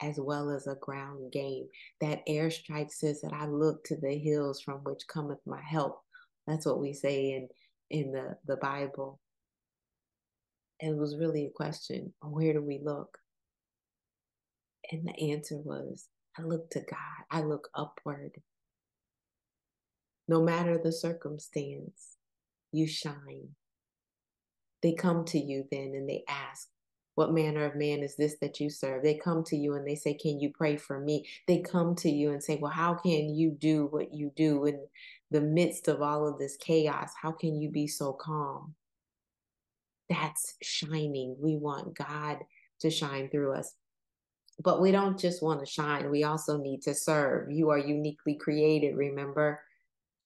as 0.00 0.18
well 0.18 0.50
as 0.50 0.66
a 0.66 0.76
ground 0.76 1.32
game. 1.32 1.66
That 2.00 2.26
airstrike 2.26 2.90
says 2.90 3.20
that 3.22 3.32
I 3.32 3.46
look 3.46 3.84
to 3.84 3.96
the 3.96 4.16
hills 4.16 4.60
from 4.60 4.78
which 4.78 5.06
cometh 5.08 5.40
my 5.46 5.60
help. 5.62 6.00
That's 6.46 6.66
what 6.66 6.80
we 6.80 6.92
say 6.92 7.32
in 7.32 7.48
in 7.90 8.12
the, 8.12 8.36
the 8.46 8.56
Bible. 8.56 9.18
It 10.80 10.96
was 10.96 11.16
really 11.16 11.46
a 11.46 11.50
question 11.50 12.12
where 12.22 12.52
do 12.52 12.62
we 12.62 12.80
look? 12.82 13.18
And 14.90 15.06
the 15.06 15.32
answer 15.32 15.56
was 15.56 16.08
I 16.38 16.42
look 16.42 16.70
to 16.70 16.80
God, 16.80 17.24
I 17.30 17.42
look 17.42 17.68
upward. 17.74 18.32
No 20.28 20.42
matter 20.42 20.78
the 20.78 20.92
circumstance, 20.92 22.16
you 22.70 22.86
shine. 22.86 23.54
They 24.82 24.92
come 24.92 25.24
to 25.26 25.38
you 25.38 25.64
then 25.70 25.92
and 25.94 26.08
they 26.08 26.22
ask, 26.28 26.68
What 27.18 27.32
manner 27.32 27.64
of 27.64 27.74
man 27.74 28.04
is 28.04 28.14
this 28.14 28.36
that 28.42 28.60
you 28.60 28.70
serve? 28.70 29.02
They 29.02 29.16
come 29.16 29.42
to 29.46 29.56
you 29.56 29.74
and 29.74 29.84
they 29.84 29.96
say, 29.96 30.14
Can 30.14 30.38
you 30.38 30.52
pray 30.54 30.76
for 30.76 31.00
me? 31.00 31.26
They 31.48 31.58
come 31.58 31.96
to 31.96 32.08
you 32.08 32.30
and 32.30 32.40
say, 32.40 32.60
Well, 32.62 32.70
how 32.70 32.94
can 32.94 33.34
you 33.34 33.50
do 33.50 33.86
what 33.86 34.14
you 34.14 34.30
do 34.36 34.66
in 34.66 34.86
the 35.32 35.40
midst 35.40 35.88
of 35.88 36.00
all 36.00 36.28
of 36.28 36.38
this 36.38 36.56
chaos? 36.56 37.10
How 37.20 37.32
can 37.32 37.60
you 37.60 37.72
be 37.72 37.88
so 37.88 38.12
calm? 38.12 38.76
That's 40.08 40.54
shining. 40.62 41.34
We 41.40 41.56
want 41.56 41.98
God 41.98 42.38
to 42.82 42.88
shine 42.88 43.28
through 43.30 43.54
us. 43.54 43.74
But 44.62 44.80
we 44.80 44.92
don't 44.92 45.18
just 45.18 45.42
want 45.42 45.58
to 45.58 45.66
shine, 45.66 46.12
we 46.12 46.22
also 46.22 46.56
need 46.56 46.82
to 46.82 46.94
serve. 46.94 47.50
You 47.50 47.70
are 47.70 47.78
uniquely 47.78 48.36
created, 48.36 48.94
remember? 48.94 49.60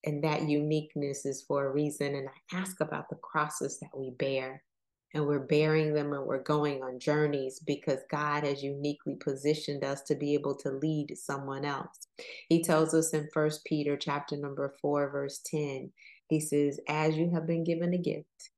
And 0.04 0.22
that 0.24 0.46
uniqueness 0.46 1.24
is 1.24 1.40
for 1.40 1.64
a 1.64 1.72
reason. 1.72 2.16
And 2.16 2.28
I 2.28 2.58
ask 2.58 2.82
about 2.82 3.08
the 3.08 3.16
crosses 3.16 3.78
that 3.80 3.96
we 3.96 4.10
bear. 4.10 4.62
And 5.14 5.26
we're 5.26 5.40
bearing 5.40 5.92
them 5.92 6.12
and 6.12 6.24
we're 6.24 6.42
going 6.42 6.82
on 6.82 6.98
journeys 6.98 7.60
because 7.60 8.00
God 8.10 8.44
has 8.44 8.62
uniquely 8.62 9.16
positioned 9.16 9.84
us 9.84 10.00
to 10.02 10.14
be 10.14 10.32
able 10.34 10.56
to 10.56 10.70
lead 10.70 11.16
someone 11.18 11.64
else. 11.66 12.08
He 12.48 12.62
tells 12.62 12.94
us 12.94 13.12
in 13.12 13.28
First 13.34 13.64
Peter 13.64 13.96
chapter 13.96 14.36
number 14.36 14.74
4 14.80 15.10
verse 15.10 15.40
10. 15.44 15.92
He 16.28 16.40
says, 16.40 16.80
"As 16.88 17.16
you 17.16 17.30
have 17.30 17.46
been 17.46 17.62
given 17.62 17.92
a 17.92 17.98
gift, 17.98 18.50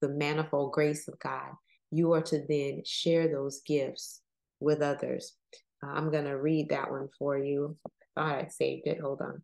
the 0.00 0.08
manifold 0.08 0.72
grace 0.72 1.08
of 1.08 1.18
God, 1.18 1.52
you 1.90 2.12
are 2.12 2.22
to 2.22 2.44
then 2.48 2.82
share 2.84 3.28
those 3.28 3.62
gifts 3.66 4.20
with 4.60 4.82
others. 4.82 5.34
Uh, 5.82 5.90
I'm 5.90 6.10
going 6.10 6.24
to 6.24 6.38
read 6.38 6.68
that 6.70 6.90
one 6.90 7.08
for 7.18 7.38
you. 7.38 7.76
I 7.86 7.90
thought 8.20 8.44
I 8.44 8.48
saved 8.48 8.86
it. 8.86 9.00
Hold 9.00 9.20
on. 9.20 9.42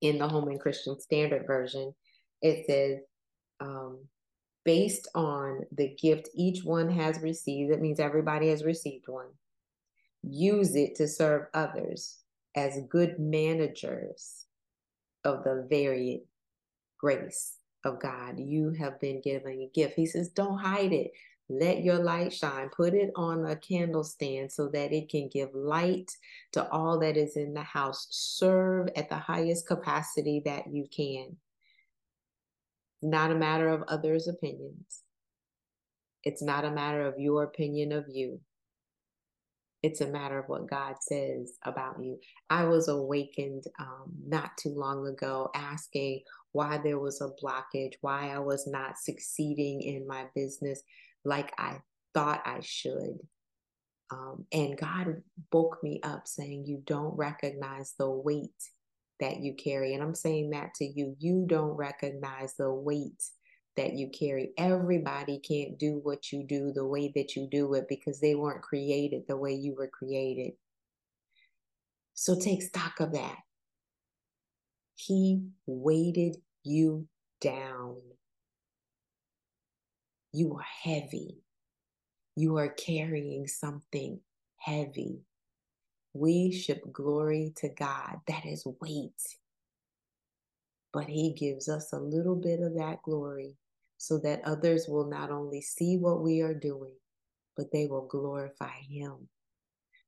In 0.00 0.18
the 0.18 0.28
Holman 0.28 0.58
Christian 0.58 1.00
Standard 1.00 1.46
Version, 1.46 1.94
it 2.42 2.66
says, 2.66 2.98
um, 3.60 4.00
based 4.66 5.08
on 5.14 5.64
the 5.70 5.94
gift 5.94 6.28
each 6.34 6.64
one 6.64 6.90
has 6.90 7.20
received, 7.20 7.72
that 7.72 7.80
means 7.80 8.00
everybody 8.00 8.48
has 8.50 8.64
received 8.64 9.06
one, 9.06 9.28
use 10.22 10.74
it 10.74 10.96
to 10.96 11.06
serve 11.06 11.46
others 11.54 12.18
as 12.56 12.80
good 12.90 13.18
managers 13.18 14.44
of 15.24 15.44
the 15.44 15.66
varied 15.70 16.22
grace 16.98 17.58
of 17.84 18.00
God. 18.00 18.40
You 18.40 18.70
have 18.78 19.00
been 19.00 19.20
given 19.20 19.60
a 19.60 19.70
gift. 19.72 19.94
He 19.94 20.06
says, 20.06 20.30
don't 20.30 20.58
hide 20.58 20.92
it. 20.92 21.12
Let 21.48 21.84
your 21.84 21.98
light 21.98 22.32
shine. 22.32 22.68
Put 22.70 22.92
it 22.92 23.12
on 23.14 23.46
a 23.46 23.54
candle 23.54 24.02
stand 24.02 24.50
so 24.50 24.68
that 24.70 24.92
it 24.92 25.08
can 25.08 25.28
give 25.32 25.54
light 25.54 26.10
to 26.52 26.68
all 26.70 26.98
that 26.98 27.16
is 27.16 27.36
in 27.36 27.54
the 27.54 27.62
house. 27.62 28.08
Serve 28.10 28.88
at 28.96 29.08
the 29.08 29.16
highest 29.16 29.68
capacity 29.68 30.42
that 30.44 30.64
you 30.72 30.88
can. 30.90 31.36
Not 33.02 33.30
a 33.30 33.36
matter 33.36 33.68
of 33.68 33.82
others' 33.88 34.28
opinions. 34.28 35.02
It's 36.24 36.42
not 36.42 36.64
a 36.64 36.70
matter 36.70 37.06
of 37.06 37.18
your 37.18 37.44
opinion 37.44 37.92
of 37.92 38.06
you. 38.08 38.40
It's 39.82 40.00
a 40.00 40.08
matter 40.08 40.38
of 40.38 40.48
what 40.48 40.68
God 40.68 40.96
says 41.00 41.52
about 41.62 42.02
you. 42.02 42.18
I 42.50 42.64
was 42.64 42.88
awakened 42.88 43.64
um, 43.78 44.12
not 44.26 44.56
too 44.56 44.74
long 44.74 45.06
ago 45.06 45.50
asking 45.54 46.22
why 46.52 46.78
there 46.78 46.98
was 46.98 47.20
a 47.20 47.30
blockage, 47.40 47.92
why 48.00 48.30
I 48.30 48.40
was 48.40 48.66
not 48.66 48.98
succeeding 48.98 49.82
in 49.82 50.06
my 50.06 50.24
business 50.34 50.82
like 51.24 51.52
I 51.58 51.78
thought 52.14 52.42
I 52.44 52.60
should. 52.62 53.18
Um, 54.10 54.46
and 54.52 54.76
God 54.76 55.22
woke 55.52 55.78
me 55.82 56.00
up 56.02 56.26
saying, 56.26 56.64
You 56.66 56.82
don't 56.84 57.16
recognize 57.16 57.94
the 57.98 58.10
weight 58.10 58.50
that 59.20 59.40
you 59.40 59.54
carry. 59.54 59.94
And 59.94 60.02
I'm 60.02 60.14
saying 60.14 60.50
that 60.50 60.74
to 60.76 60.84
you. 60.84 61.16
You 61.18 61.44
don't 61.48 61.76
recognize 61.76 62.54
the 62.54 62.70
weight 62.70 63.22
that 63.76 63.94
you 63.94 64.08
carry. 64.08 64.52
Everybody 64.58 65.38
can't 65.38 65.78
do 65.78 66.00
what 66.02 66.32
you 66.32 66.42
do 66.42 66.72
the 66.72 66.86
way 66.86 67.12
that 67.14 67.36
you 67.36 67.48
do 67.50 67.74
it 67.74 67.86
because 67.88 68.20
they 68.20 68.34
weren't 68.34 68.62
created 68.62 69.22
the 69.28 69.36
way 69.36 69.52
you 69.52 69.74
were 69.74 69.88
created. 69.88 70.52
So 72.14 72.38
take 72.38 72.62
stock 72.62 73.00
of 73.00 73.12
that. 73.12 73.36
He 74.94 75.42
weighted 75.66 76.36
you 76.64 77.06
down. 77.40 77.96
You 80.32 80.56
are 80.56 80.66
heavy. 80.82 81.36
You 82.34 82.56
are 82.56 82.68
carrying 82.68 83.46
something 83.46 84.20
heavy. 84.56 85.20
We 86.18 86.50
ship 86.50 86.82
glory 86.92 87.52
to 87.56 87.68
God. 87.68 88.20
That 88.26 88.46
is 88.46 88.66
weight. 88.80 89.20
But 90.92 91.04
He 91.04 91.34
gives 91.34 91.68
us 91.68 91.92
a 91.92 91.98
little 91.98 92.36
bit 92.36 92.60
of 92.60 92.74
that 92.76 93.02
glory 93.02 93.56
so 93.98 94.18
that 94.20 94.42
others 94.44 94.86
will 94.88 95.06
not 95.06 95.30
only 95.30 95.60
see 95.60 95.98
what 95.98 96.22
we 96.22 96.40
are 96.40 96.54
doing, 96.54 96.94
but 97.56 97.70
they 97.70 97.86
will 97.86 98.06
glorify 98.06 98.78
Him 98.88 99.28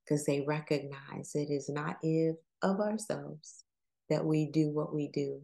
because 0.05 0.25
they 0.25 0.41
recognize 0.47 1.33
it 1.35 1.51
is 1.51 1.69
not 1.69 1.99
if 2.03 2.37
of 2.63 2.81
ourselves 2.81 3.65
that 4.09 4.25
we 4.25 4.47
do 4.47 4.71
what 4.71 4.95
we 4.95 5.09
do, 5.09 5.41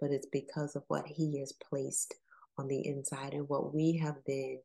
but 0.00 0.12
it's 0.12 0.28
because 0.30 0.76
of 0.76 0.84
what 0.86 1.06
He 1.06 1.40
has 1.40 1.52
placed 1.52 2.14
on 2.56 2.68
the 2.68 2.86
inside 2.86 3.34
and 3.34 3.48
what 3.48 3.74
we 3.74 3.96
have 3.96 4.24
been 4.24 4.60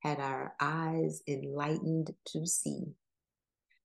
had 0.00 0.20
our 0.20 0.54
eyes 0.60 1.22
enlightened 1.26 2.12
to 2.26 2.46
see. 2.46 2.84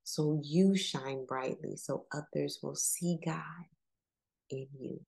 So 0.10 0.40
you 0.42 0.78
shine 0.78 1.26
brightly 1.26 1.76
so 1.76 2.06
others 2.14 2.60
will 2.64 2.78
see 2.78 3.20
God 3.26 3.66
in 4.50 4.66
you. 4.80 5.02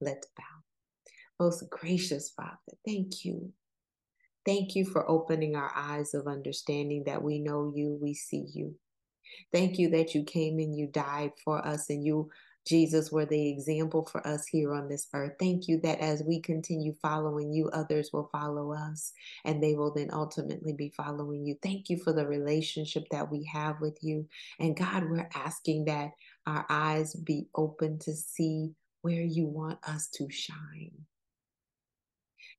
Let's 0.00 0.26
bow. 0.36 1.38
Most 1.38 1.70
gracious 1.70 2.30
Father, 2.30 2.58
thank 2.84 3.24
you. 3.24 3.52
Thank 4.44 4.74
you 4.74 4.84
for 4.84 5.08
opening 5.08 5.54
our 5.54 5.70
eyes 5.76 6.12
of 6.12 6.26
understanding 6.26 7.04
that 7.04 7.22
we 7.22 7.38
know 7.38 7.72
you, 7.72 7.96
we 8.02 8.14
see 8.14 8.44
you. 8.52 8.74
Thank 9.52 9.78
you 9.78 9.88
that 9.90 10.12
you 10.12 10.24
came 10.24 10.58
and 10.58 10.76
you 10.76 10.88
died 10.88 11.30
for 11.44 11.64
us 11.64 11.88
and 11.88 12.04
you, 12.04 12.30
Jesus, 12.66 13.12
were 13.12 13.26
the 13.26 13.48
example 13.48 14.06
for 14.06 14.26
us 14.26 14.46
here 14.46 14.72
on 14.72 14.88
this 14.88 15.08
earth. 15.12 15.32
Thank 15.38 15.68
you 15.68 15.80
that 15.80 16.00
as 16.00 16.22
we 16.22 16.40
continue 16.40 16.94
following 17.02 17.52
you, 17.52 17.68
others 17.70 18.10
will 18.12 18.28
follow 18.32 18.72
us 18.72 19.12
and 19.44 19.62
they 19.62 19.74
will 19.74 19.92
then 19.92 20.10
ultimately 20.12 20.72
be 20.72 20.88
following 20.96 21.44
you. 21.44 21.56
Thank 21.62 21.90
you 21.90 21.98
for 21.98 22.12
the 22.12 22.26
relationship 22.26 23.04
that 23.10 23.30
we 23.30 23.44
have 23.44 23.80
with 23.80 23.98
you. 24.02 24.26
And 24.58 24.76
God, 24.76 25.04
we're 25.08 25.28
asking 25.34 25.84
that 25.86 26.12
our 26.46 26.64
eyes 26.70 27.14
be 27.14 27.48
open 27.54 27.98
to 28.00 28.14
see 28.14 28.72
where 29.02 29.22
you 29.22 29.46
want 29.46 29.78
us 29.86 30.08
to 30.14 30.30
shine. 30.30 30.92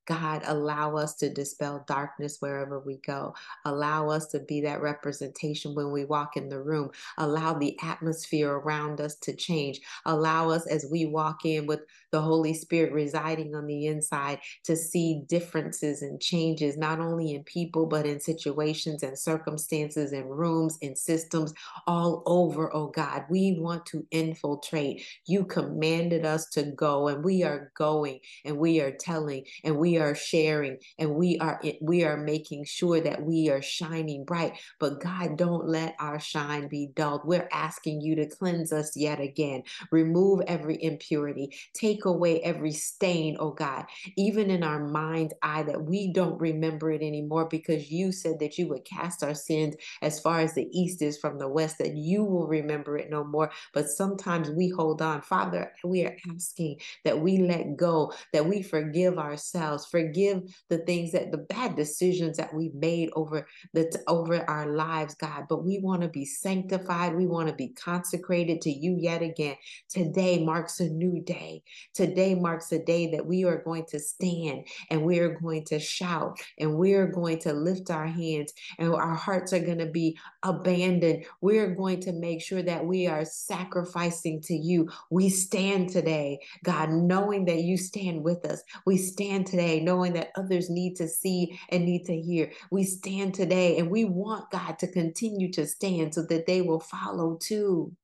God, 0.06 0.44
allow 0.46 0.96
us 0.98 1.16
to 1.16 1.30
dispel 1.30 1.84
darkness 1.88 2.38
wherever 2.40 2.80
we 2.80 2.98
go. 2.98 3.36
Allow 3.66 4.10
us 4.10 4.28
to 4.28 4.40
be 4.40 4.62
that 4.62 4.82
representation 4.82 5.76
when 5.76 5.92
we 5.92 6.06
walk 6.06 6.38
in 6.38 6.50
the 6.50 6.62
room. 6.62 6.92
Allow 7.18 7.54
the 7.54 7.78
atmosphere 7.82 8.52
around 8.52 9.02
us 9.02 9.16
to 9.18 9.36
change. 9.36 9.82
Allow 10.06 10.50
us 10.50 10.68
as 10.68 10.88
we 10.92 11.06
walk 11.06 11.46
in 11.46 11.66
with 11.66 11.82
the 12.12 12.22
Holy 12.22 12.54
Spirit 12.54 12.94
residing 12.94 13.56
on 13.56 13.68
the 13.68 13.88
inside 13.88 14.40
to 14.64 14.76
see 14.76 15.24
differences 15.28 16.02
and 16.02 16.22
changes, 16.22 16.78
not 16.78 17.00
only 17.00 17.34
in 17.34 17.44
people, 17.44 17.86
but 17.86 18.06
in 18.06 18.20
situations 18.20 19.04
and 19.04 19.18
circumstances 19.18 20.12
and 20.12 20.30
rooms 20.30 20.78
and 20.82 20.98
systems 20.98 21.54
all 21.88 22.24
over, 22.26 22.74
oh 22.76 22.88
God. 22.88 23.26
We 23.30 23.58
want 23.60 23.86
to 23.88 24.06
infiltrate. 24.12 25.04
You 25.26 25.46
commanded 25.46 26.26
us 26.26 26.48
to 26.52 26.64
go, 26.64 27.08
and 27.08 27.24
we 27.24 27.44
are 27.44 27.72
going, 27.76 28.20
and 28.46 28.58
we 28.58 28.80
are 28.82 28.92
telling, 28.92 29.46
and 29.64 29.78
we 29.78 29.95
we 29.96 30.02
are 30.02 30.16
sharing 30.16 30.78
and 31.00 31.16
we 31.16 31.38
are 31.40 31.62
we 31.80 32.04
are 32.04 32.18
making 32.18 32.66
sure 32.66 33.00
that 33.00 33.24
we 33.24 33.50
are 33.50 33.62
shining 33.62 34.26
bright. 34.26 34.54
But 34.78 35.00
God, 35.00 35.38
don't 35.38 35.68
let 35.70 35.96
our 36.00 36.20
shine 36.20 36.68
be 36.68 36.90
dulled. 36.96 37.22
We're 37.24 37.48
asking 37.52 38.02
you 38.02 38.16
to 38.16 38.28
cleanse 38.28 38.74
us 38.74 38.98
yet 38.98 39.22
again. 39.22 39.64
Remove 39.92 40.42
every 40.48 40.84
impurity. 40.84 41.56
Take 41.74 42.04
away 42.04 42.42
every 42.42 42.74
stain, 42.74 43.38
oh 43.40 43.52
God, 43.52 43.86
even 44.18 44.52
in 44.52 44.64
our 44.64 44.86
mind's 44.86 45.34
eye 45.42 45.64
that 45.64 45.82
we 45.82 46.12
don't 46.12 46.40
remember 46.42 46.92
it 46.92 47.02
anymore 47.02 47.48
because 47.50 47.90
you 47.90 48.12
said 48.12 48.40
that 48.40 48.58
you 48.58 48.68
would 48.68 48.84
cast 48.84 49.24
our 49.24 49.34
sins 49.34 49.76
as 50.02 50.20
far 50.20 50.42
as 50.42 50.54
the 50.54 50.68
east 50.78 51.02
is 51.02 51.18
from 51.18 51.40
the 51.40 51.48
west, 51.48 51.78
that 51.78 51.96
you 51.96 52.26
will 52.26 52.48
remember 52.48 52.98
it 52.98 53.10
no 53.10 53.24
more. 53.24 53.50
But 53.74 53.88
sometimes 53.88 54.50
we 54.50 54.68
hold 54.68 55.02
on. 55.02 55.22
Father, 55.22 55.72
we 55.86 56.04
are 56.04 56.18
asking 56.34 56.82
that 57.06 57.18
we 57.18 57.38
let 57.38 57.78
go, 57.78 58.12
that 58.34 58.46
we 58.46 58.62
forgive 58.62 59.18
ourselves, 59.18 59.85
forgive 59.90 60.44
the 60.70 60.80
things 60.80 61.12
that 61.12 61.32
the 61.32 61.38
bad 61.38 61.76
decisions 61.76 62.38
that 62.38 62.54
we've 62.54 62.76
made 62.76 63.10
over 63.16 63.48
the 63.74 63.92
over 64.08 64.48
our 64.50 64.74
lives, 64.74 65.16
God. 65.16 65.46
But 65.50 65.64
we 65.64 65.80
want 65.80 66.02
to 66.02 66.08
be 66.08 66.26
sanctified. 66.26 67.16
We 67.16 67.28
want 67.28 67.50
to 67.50 67.56
be 67.56 67.70
consecrated 67.70 68.62
to 68.62 68.72
you 68.72 68.98
yet 69.00 69.22
again. 69.22 69.56
Today 69.90 70.44
marks 70.44 70.80
a 70.80 70.90
new 70.90 71.22
day. 71.22 71.64
Today 71.94 72.36
marks 72.36 72.72
a 72.72 72.84
day 72.84 73.12
that 73.12 73.26
we 73.26 73.46
are 73.46 73.62
going 73.64 73.86
to 73.88 74.00
stand 74.00 74.66
and 74.90 75.04
we 75.04 75.20
are 75.20 75.40
going 75.40 75.66
to 75.66 75.80
shout 75.80 76.40
and 76.60 76.78
we 76.78 76.94
are 76.94 77.08
going 77.08 77.40
to 77.40 77.54
lift 77.54 77.90
our 77.90 78.08
hands 78.08 78.54
and 78.78 78.94
our 78.94 79.16
hearts 79.16 79.54
are 79.54 79.60
going 79.60 79.80
to 79.80 79.86
be 79.86 80.18
abandoned. 80.44 81.26
We're 81.42 81.76
going 81.76 82.02
to 82.02 82.14
make 82.14 82.42
sure 82.42 82.62
that 82.64 82.86
we 82.86 83.08
are 83.08 83.26
sacrificing 83.26 84.42
to 84.42 84.56
you. 84.56 84.90
We 85.10 85.30
stand 85.30 85.90
today, 85.90 86.40
God, 86.64 86.90
knowing 86.90 87.46
that 87.46 87.62
you 87.62 87.78
stand 87.78 88.24
with 88.24 88.46
us. 88.46 88.62
We 88.86 88.98
stand 88.98 89.48
today 89.48 89.75
knowing 89.80 90.14
that 90.14 90.32
others 90.36 90.70
need 90.70 90.96
to 90.98 91.08
see 91.08 91.60
and 91.70 91.86
need 91.86 92.06
to 92.06 92.20
hear. 92.20 92.52
We 92.72 92.84
stand 92.84 93.34
today 93.34 93.78
and 93.78 93.90
we 93.90 94.06
want 94.06 94.52
God 94.52 94.80
to 94.80 94.88
continue 94.88 95.52
to 95.54 95.66
stand 95.66 96.14
so 96.14 96.24
that 96.24 96.46
they 96.46 96.62
will 96.62 96.80
follow 96.80 97.38
too. 97.40 97.96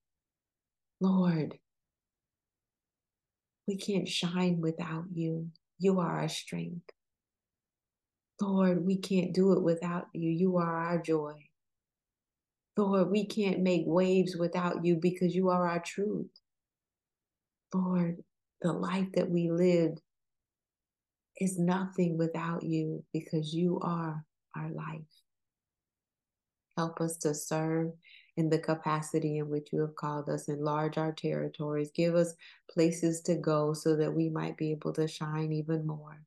Lord, 1.00 1.58
we 3.68 3.78
can't 3.78 4.08
shine 4.08 4.62
without 4.62 5.06
you. 5.14 5.50
You 5.80 6.00
are 6.00 6.20
our 6.20 6.30
strength. 6.30 6.90
Lord, 8.40 8.86
we 8.86 8.98
can't 8.98 9.34
do 9.34 9.54
it 9.54 9.62
without 9.62 10.08
you. 10.14 10.30
You 10.30 10.58
are 10.58 10.76
our 10.76 10.98
joy. 11.02 11.36
Lord, 12.78 13.12
we 13.12 13.26
can't 13.26 13.60
make 13.60 13.84
waves 13.86 14.36
without 14.36 14.84
you 14.86 14.96
because 14.96 15.36
you 15.36 15.50
are 15.50 15.68
our 15.68 15.80
truth. 15.80 16.30
Lord, 17.74 18.24
the 18.62 18.74
life 18.74 19.08
that 19.14 19.30
we 19.30 19.52
lived 19.52 20.02
is 21.40 21.58
nothing 21.58 22.18
without 22.18 22.64
you 22.64 23.04
because 23.14 23.54
you 23.54 23.80
are 23.82 24.24
our 24.56 24.70
life. 24.70 25.02
Help 26.78 27.02
us 27.02 27.18
to 27.18 27.34
serve 27.34 27.92
in 28.38 28.50
the 28.50 28.60
capacity 28.60 29.38
in 29.38 29.50
which 29.50 29.70
you 29.72 29.82
have 29.82 29.96
called 29.96 30.30
us. 30.30 30.48
Enlarge 30.48 30.98
our 30.98 31.12
territories. 31.12 31.92
Give 31.94 32.16
us 32.16 32.34
places 32.72 33.22
to 33.22 33.36
go 33.36 33.74
so 33.74 33.96
that 33.98 34.14
we 34.14 34.30
might 34.30 34.58
be 34.58 34.72
able 34.72 34.94
to 34.94 35.08
shine 35.08 35.52
even 35.52 35.86
more. 35.86 36.24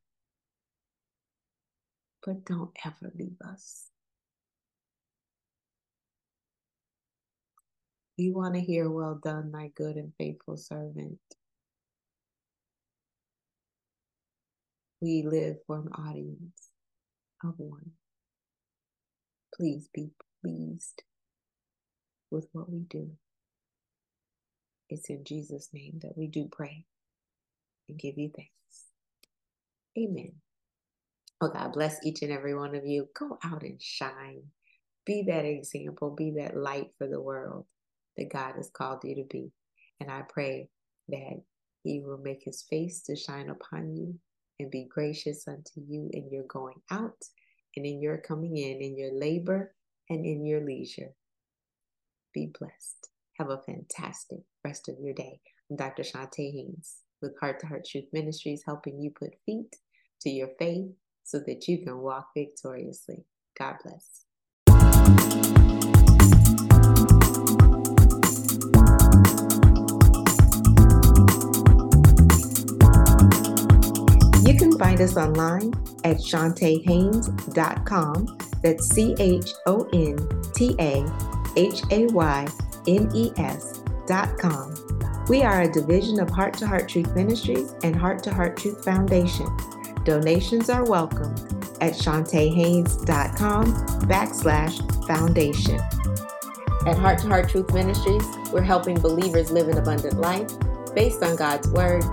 But 2.25 2.45
don't 2.45 2.71
ever 2.85 3.13
leave 3.15 3.41
us. 3.45 3.91
We 8.17 8.31
want 8.31 8.55
to 8.55 8.61
hear, 8.61 8.91
Well 8.91 9.21
done, 9.23 9.51
my 9.51 9.73
good 9.75 9.97
and 9.97 10.13
faithful 10.17 10.57
servant. 10.57 11.19
We 15.05 15.23
live 15.23 15.57
for 15.67 15.81
an 15.81 15.91
audience 15.99 16.71
of 17.45 17.53
one. 17.59 17.91
Please 19.55 19.87
be 19.93 20.09
pleased 20.41 21.03
with 22.31 22.49
what 22.53 22.71
we 22.73 22.87
do. 22.89 23.11
It's 24.89 25.11
in 25.11 25.23
Jesus' 25.23 25.69
name 25.75 26.01
that 26.01 26.17
we 26.17 26.27
do 26.27 26.49
pray 26.51 26.87
and 27.87 27.99
give 27.99 28.17
you 28.17 28.31
thanks. 28.35 28.49
Amen. 29.99 30.33
Oh, 31.43 31.51
God 31.51 31.75
bless 31.75 32.03
each 32.03 32.23
and 32.23 32.33
every 32.33 32.55
one 32.55 32.75
of 32.75 32.87
you. 32.87 33.07
Go 33.15 33.39
out 33.45 33.63
and 33.63 33.83
shine. 33.83 34.45
Be 35.05 35.25
that 35.29 35.45
example, 35.45 36.15
be 36.17 36.31
that 36.39 36.57
light 36.57 36.93
for 36.97 37.07
the 37.07 37.21
world 37.21 37.67
that 38.17 38.33
God 38.33 38.55
has 38.57 38.71
called 38.71 39.05
you 39.05 39.17
to 39.17 39.25
be. 39.29 39.53
And 40.01 40.11
I 40.11 40.23
pray 40.27 40.71
that 41.11 41.43
He 41.83 42.01
will 42.01 42.17
make 42.17 42.41
His 42.43 42.63
face 42.63 43.03
to 43.03 43.15
shine 43.15 43.51
upon 43.51 43.95
you 43.95 44.15
and 44.59 44.71
be 44.71 44.85
gracious 44.85 45.47
unto 45.49 45.81
you 45.87 46.11
in 46.13 46.31
your 46.31 46.45
going 46.45 46.81
out 46.91 47.25
and 47.77 47.85
in 47.85 48.01
your 48.01 48.19
coming 48.19 48.57
in, 48.57 48.81
in 48.81 48.97
your 48.97 49.13
labor 49.13 49.75
and 50.09 50.25
in 50.25 50.45
your 50.45 50.65
leisure. 50.65 51.13
Be 52.33 52.53
blessed. 52.59 53.11
Have 53.39 53.51
a 53.51 53.63
fantastic 53.67 54.41
rest 54.65 54.89
of 54.89 54.97
your 55.01 55.15
day. 55.15 55.41
I'm 55.71 55.77
Dr. 55.77 56.03
Chonta 56.03 56.53
Haynes 56.53 56.99
with 57.21 57.39
Heart 57.41 57.61
to 57.61 57.67
Heart 57.67 57.87
Truth 57.91 58.07
Ministries, 58.13 58.63
helping 58.65 59.01
you 59.01 59.11
put 59.11 59.35
feet 59.47 59.75
to 60.21 60.31
your 60.31 60.51
faith 60.59 60.91
so 61.25 61.41
that 61.41 61.67
you 61.67 61.79
can 61.79 61.99
walk 61.99 62.29
victoriously. 62.37 63.25
God 63.59 63.77
bless. 63.83 64.24
Us 75.05 75.17
online 75.17 75.73
at 76.05 76.17
ChontaHaynes.com. 76.17 78.39
That's 78.63 78.89
C 78.89 79.15
H 79.19 79.51
O 79.67 79.89
N 79.93 80.17
T 80.55 80.75
A 80.81 81.07
H 81.57 81.83
A 81.91 82.07
Y 82.07 82.47
N 82.89 83.11
E 83.15 83.31
S 83.37 83.83
dot 84.07 84.39
com. 84.39 84.75
We 85.29 85.43
are 85.43 85.61
a 85.63 85.71
division 85.71 86.19
of 86.21 86.31
Heart 86.31 86.55
to 86.59 86.67
Heart 86.67 86.89
Truth 86.89 87.15
Ministries 87.15 87.75
and 87.83 87.95
Heart 87.95 88.23
to 88.25 88.33
Heart 88.33 88.57
Truth 88.57 88.83
Foundation. 88.85 89.47
Donations 90.05 90.71
are 90.71 90.85
welcome 90.85 91.35
at 91.81 91.95
ChontaHaynes.com 91.95 93.65
backslash 94.07 95.07
foundation. 95.07 95.81
At 96.87 96.99
Heart 96.99 97.21
to 97.21 97.29
Heart 97.29 97.49
Truth 97.51 97.73
Ministries, 97.73 98.25
we're 98.53 98.61
helping 98.63 99.01
believers 99.01 99.51
live 99.51 99.69
an 99.69 99.79
abundant 99.79 100.19
life 100.19 100.51
based 100.95 101.23
on 101.23 101.37
God's 101.37 101.69
Word, 101.69 102.05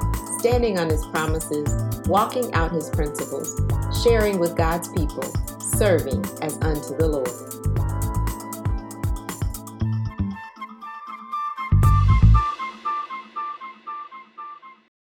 standing 0.42 0.80
on 0.80 0.90
His 0.90 1.06
promises, 1.06 1.70
walking 2.08 2.52
out 2.56 2.72
His 2.72 2.90
principles, 2.90 3.62
sharing 4.04 4.40
with 4.40 4.58
God's 4.58 4.88
people, 4.88 5.22
serving 5.60 6.26
as 6.42 6.58
unto 6.64 6.98
the 6.98 7.08
Lord. 7.08 7.61